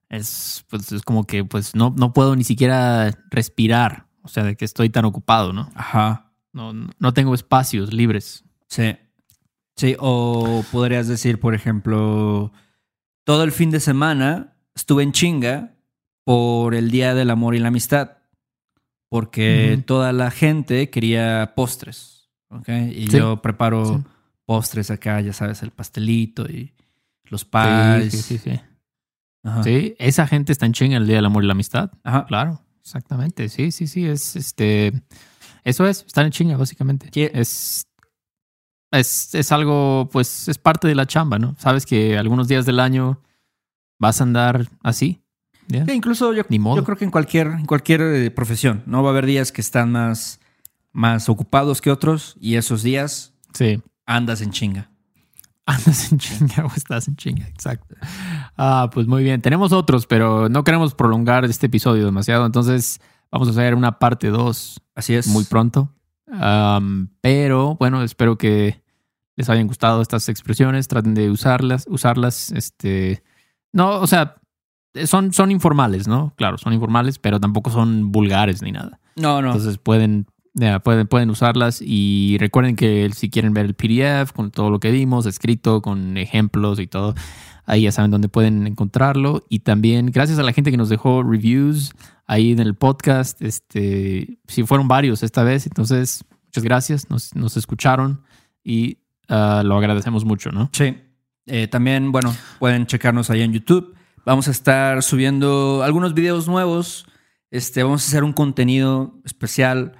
Es, 0.08 0.64
pues, 0.68 0.92
es 0.92 1.02
como 1.02 1.24
que 1.26 1.44
pues 1.44 1.74
no, 1.74 1.92
no 1.96 2.12
puedo 2.12 2.36
ni 2.36 2.44
siquiera 2.44 3.10
respirar, 3.30 4.06
o 4.22 4.28
sea, 4.28 4.44
de 4.44 4.56
que 4.56 4.64
estoy 4.64 4.88
tan 4.90 5.04
ocupado, 5.04 5.52
¿no? 5.52 5.70
Ajá. 5.74 6.32
No, 6.52 6.72
no 6.72 7.12
tengo 7.14 7.34
espacios 7.34 7.92
libres. 7.92 8.44
Sí. 8.68 8.96
Sí, 9.76 9.94
o 9.98 10.64
podrías 10.72 11.06
decir, 11.08 11.38
por 11.38 11.54
ejemplo, 11.54 12.50
todo 13.24 13.42
el 13.42 13.52
fin 13.52 13.70
de 13.70 13.80
semana 13.80 14.56
estuve 14.74 15.02
en 15.02 15.12
chinga 15.12 15.74
por 16.24 16.74
el 16.74 16.90
Día 16.90 17.14
del 17.14 17.28
Amor 17.30 17.54
y 17.54 17.58
la 17.58 17.68
Amistad, 17.68 18.12
porque 19.08 19.82
toda 19.86 20.12
la 20.12 20.30
gente 20.30 20.88
quería 20.90 21.52
postres, 21.54 22.30
¿ok? 22.48 22.68
Y 22.90 23.08
Sí, 23.10 23.18
yo 23.18 23.42
preparo 23.42 23.98
sí. 23.98 24.04
postres 24.44 24.90
acá, 24.90 25.20
ya 25.20 25.32
sabes, 25.32 25.62
el 25.62 25.70
pastelito 25.72 26.46
y 26.48 26.72
los 27.24 27.44
pies. 27.44 28.12
sí, 28.12 28.22
sí, 28.22 28.38
sí. 28.38 28.60
Ajá. 29.46 29.62
Sí, 29.62 29.94
esa 29.98 30.26
gente 30.26 30.52
está 30.52 30.66
en 30.66 30.72
chinga 30.72 30.96
el 30.96 31.06
Día 31.06 31.16
del 31.16 31.24
Amor 31.26 31.44
y 31.44 31.46
la 31.46 31.52
Amistad. 31.52 31.90
Ajá. 32.04 32.26
Claro, 32.26 32.60
exactamente. 32.82 33.48
Sí, 33.48 33.70
sí, 33.70 33.86
sí. 33.86 34.04
Es 34.06 34.34
este. 34.36 34.92
Eso 35.64 35.86
es, 35.86 36.04
estar 36.06 36.24
en 36.24 36.32
chinga, 36.32 36.56
básicamente. 36.56 37.08
Sí. 37.12 37.28
Es, 37.32 37.86
es. 38.90 39.34
Es 39.34 39.52
algo, 39.52 40.08
pues, 40.12 40.48
es 40.48 40.58
parte 40.58 40.88
de 40.88 40.94
la 40.94 41.06
chamba, 41.06 41.38
¿no? 41.38 41.54
Sabes 41.58 41.86
que 41.86 42.18
algunos 42.18 42.48
días 42.48 42.66
del 42.66 42.80
año 42.80 43.20
vas 43.98 44.20
a 44.20 44.24
andar 44.24 44.68
así. 44.82 45.22
incluso 45.68 46.32
yo, 46.32 46.42
Ni 46.48 46.58
modo. 46.58 46.76
yo 46.76 46.84
creo 46.84 46.96
que 46.96 47.04
en 47.04 47.10
cualquier, 47.10 47.46
en 47.48 47.66
cualquier 47.66 48.00
eh, 48.02 48.30
profesión, 48.30 48.82
¿no? 48.86 49.02
Va 49.02 49.10
a 49.10 49.12
haber 49.12 49.26
días 49.26 49.52
que 49.52 49.60
están 49.60 49.90
más, 49.92 50.40
más 50.92 51.28
ocupados 51.28 51.80
que 51.80 51.90
otros 51.90 52.36
y 52.40 52.56
esos 52.56 52.82
días 52.82 53.32
Sí. 53.54 53.82
andas 54.06 54.40
en 54.42 54.50
chinga. 54.50 54.90
Andas 55.66 56.12
en 56.12 56.18
chinga 56.18 56.64
o 56.64 56.70
estás 56.76 57.08
en 57.08 57.16
chinga, 57.16 57.46
exacto. 57.48 57.96
Ah, 58.56 58.88
pues 58.92 59.06
muy 59.06 59.24
bien. 59.24 59.42
Tenemos 59.42 59.72
otros, 59.72 60.06
pero 60.06 60.48
no 60.48 60.62
queremos 60.62 60.94
prolongar 60.94 61.44
este 61.44 61.66
episodio 61.66 62.04
demasiado. 62.04 62.46
Entonces, 62.46 63.00
vamos 63.32 63.48
a 63.48 63.50
hacer 63.50 63.74
una 63.74 63.98
parte 63.98 64.28
2 64.28 64.80
Así 64.94 65.14
es. 65.14 65.26
muy 65.26 65.44
pronto. 65.44 65.92
Pero 67.20 67.76
bueno, 67.76 68.02
espero 68.02 68.38
que 68.38 68.82
les 69.36 69.48
hayan 69.50 69.66
gustado 69.66 70.00
estas 70.02 70.28
expresiones. 70.28 70.88
Traten 70.88 71.14
de 71.14 71.30
usarlas, 71.30 71.86
usarlas. 71.88 72.52
Este, 72.52 73.22
no, 73.72 74.00
o 74.00 74.06
sea, 74.06 74.36
son, 75.04 75.32
son 75.32 75.50
informales, 75.50 76.06
¿no? 76.08 76.32
Claro, 76.36 76.58
son 76.58 76.72
informales, 76.72 77.18
pero 77.18 77.40
tampoco 77.40 77.70
son 77.70 78.12
vulgares 78.12 78.62
ni 78.62 78.72
nada. 78.72 79.00
No, 79.16 79.42
no. 79.42 79.48
Entonces 79.48 79.78
pueden, 79.78 80.26
ya, 80.58 80.80
pueden, 80.80 81.06
pueden 81.06 81.28
usarlas 81.28 81.82
y 81.82 82.38
recuerden 82.40 82.76
que 82.76 83.10
si 83.14 83.28
quieren 83.28 83.52
ver 83.52 83.66
el 83.66 83.74
PDF 83.74 84.32
con 84.32 84.50
todo 84.50 84.70
lo 84.70 84.80
que 84.80 84.90
vimos, 84.90 85.26
escrito, 85.26 85.82
con 85.82 86.16
ejemplos 86.16 86.80
y 86.80 86.86
todo, 86.86 87.14
ahí 87.66 87.82
ya 87.82 87.92
saben 87.92 88.10
dónde 88.10 88.28
pueden 88.28 88.66
encontrarlo. 88.66 89.44
Y 89.50 89.60
también 89.60 90.06
gracias 90.06 90.38
a 90.38 90.42
la 90.42 90.54
gente 90.54 90.70
que 90.70 90.78
nos 90.78 90.88
dejó 90.88 91.22
reviews 91.22 91.92
ahí 92.26 92.52
en 92.52 92.60
el 92.60 92.74
podcast, 92.74 93.40
este, 93.42 94.38
si 94.48 94.62
fueron 94.64 94.88
varios 94.88 95.22
esta 95.22 95.44
vez, 95.44 95.66
entonces 95.66 96.24
muchas 96.46 96.64
gracias, 96.64 97.10
nos, 97.10 97.36
nos 97.36 97.56
escucharon 97.58 98.22
y 98.64 98.98
ah, 99.28 99.62
lo 99.62 99.76
agradecemos 99.76 100.24
mucho, 100.24 100.50
¿no? 100.52 100.70
Sí. 100.72 100.96
Eh, 101.44 101.68
también, 101.68 102.12
bueno, 102.12 102.34
pueden 102.58 102.86
checarnos 102.86 103.28
ahí 103.28 103.42
en 103.42 103.52
YouTube. 103.52 103.94
Vamos 104.24 104.48
a 104.48 104.52
estar 104.52 105.02
subiendo 105.02 105.82
algunos 105.84 106.14
videos 106.14 106.48
nuevos. 106.48 107.06
Este, 107.50 107.82
vamos 107.82 108.02
a 108.02 108.08
hacer 108.08 108.24
un 108.24 108.32
contenido 108.32 109.20
especial 109.24 109.92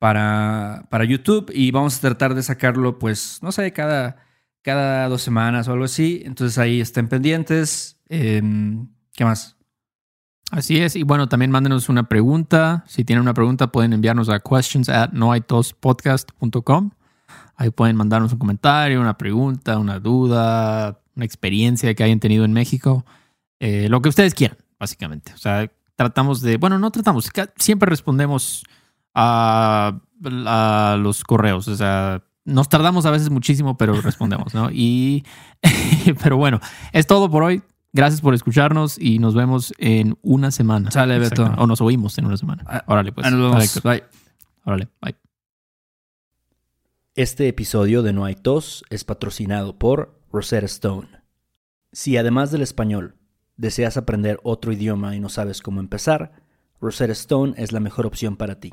para, 0.00 0.86
para 0.88 1.04
YouTube 1.04 1.52
y 1.54 1.70
vamos 1.72 1.98
a 1.98 2.00
tratar 2.00 2.34
de 2.34 2.42
sacarlo, 2.42 2.98
pues, 2.98 3.38
no 3.42 3.52
sé, 3.52 3.70
cada, 3.74 4.16
cada 4.62 5.06
dos 5.10 5.20
semanas 5.20 5.68
o 5.68 5.72
algo 5.72 5.84
así. 5.84 6.22
Entonces 6.24 6.56
ahí 6.56 6.80
estén 6.80 7.06
pendientes. 7.06 7.98
Em, 8.08 8.88
¿Qué 9.12 9.26
más? 9.26 9.58
Así 10.50 10.78
es, 10.78 10.96
y 10.96 11.02
bueno, 11.02 11.28
también 11.28 11.50
mándenos 11.50 11.90
una 11.90 12.08
pregunta. 12.08 12.82
Si 12.88 13.04
tienen 13.04 13.20
una 13.20 13.34
pregunta, 13.34 13.70
pueden 13.70 13.92
enviarnos 13.92 14.30
a 14.30 14.40
questions 14.40 14.88
at 14.88 15.12
noaitospodcast.com. 15.12 16.90
Ahí 17.56 17.68
pueden 17.70 17.94
mandarnos 17.94 18.32
un 18.32 18.38
comentario, 18.38 19.02
una 19.02 19.18
pregunta, 19.18 19.78
una 19.78 20.00
duda, 20.00 21.02
una 21.14 21.26
experiencia 21.26 21.94
que 21.94 22.02
hayan 22.02 22.20
tenido 22.20 22.46
en 22.46 22.54
México. 22.54 23.04
Eh, 23.60 23.88
lo 23.90 24.00
que 24.00 24.08
ustedes 24.08 24.34
quieran, 24.34 24.56
básicamente. 24.78 25.34
O 25.34 25.38
sea, 25.38 25.70
tratamos 25.94 26.40
de, 26.40 26.56
bueno, 26.56 26.78
no 26.78 26.90
tratamos, 26.90 27.30
siempre 27.56 27.90
respondemos 27.90 28.64
a, 29.14 30.00
a 30.46 30.96
los 30.98 31.24
correos. 31.24 31.68
O 31.68 31.76
sea, 31.76 32.22
nos 32.44 32.68
tardamos 32.68 33.06
a 33.06 33.10
veces 33.10 33.30
muchísimo, 33.30 33.76
pero 33.76 34.00
respondemos, 34.00 34.54
¿no? 34.54 34.70
Y, 34.70 35.24
pero 36.22 36.36
bueno, 36.36 36.60
es 36.92 37.06
todo 37.06 37.30
por 37.30 37.42
hoy. 37.42 37.62
Gracias 37.92 38.20
por 38.20 38.34
escucharnos 38.34 38.98
y 38.98 39.18
nos 39.18 39.34
vemos 39.34 39.72
en 39.78 40.16
una 40.22 40.52
semana. 40.52 40.90
Sale, 40.92 41.18
Beto. 41.18 41.52
O 41.58 41.66
nos 41.66 41.80
oímos 41.80 42.16
en 42.18 42.26
una 42.26 42.36
semana. 42.36 42.64
Ah, 42.66 42.84
Órale, 42.86 43.12
pues. 43.12 43.30
Nos. 43.32 43.82
Bye. 43.82 44.04
Órale, 44.64 44.88
bye. 45.02 45.16
Este 47.16 47.48
episodio 47.48 48.02
de 48.02 48.12
No 48.12 48.24
hay 48.24 48.36
tos 48.36 48.84
es 48.90 49.02
patrocinado 49.02 49.76
por 49.76 50.20
Rosetta 50.32 50.66
Stone. 50.66 51.08
Si 51.92 52.16
además 52.16 52.52
del 52.52 52.62
español 52.62 53.16
deseas 53.56 53.96
aprender 53.96 54.38
otro 54.44 54.72
idioma 54.72 55.16
y 55.16 55.20
no 55.20 55.28
sabes 55.28 55.60
cómo 55.60 55.80
empezar, 55.80 56.32
Rosetta 56.80 57.12
Stone 57.12 57.54
es 57.56 57.72
la 57.72 57.80
mejor 57.80 58.06
opción 58.06 58.36
para 58.36 58.60
ti. 58.60 58.72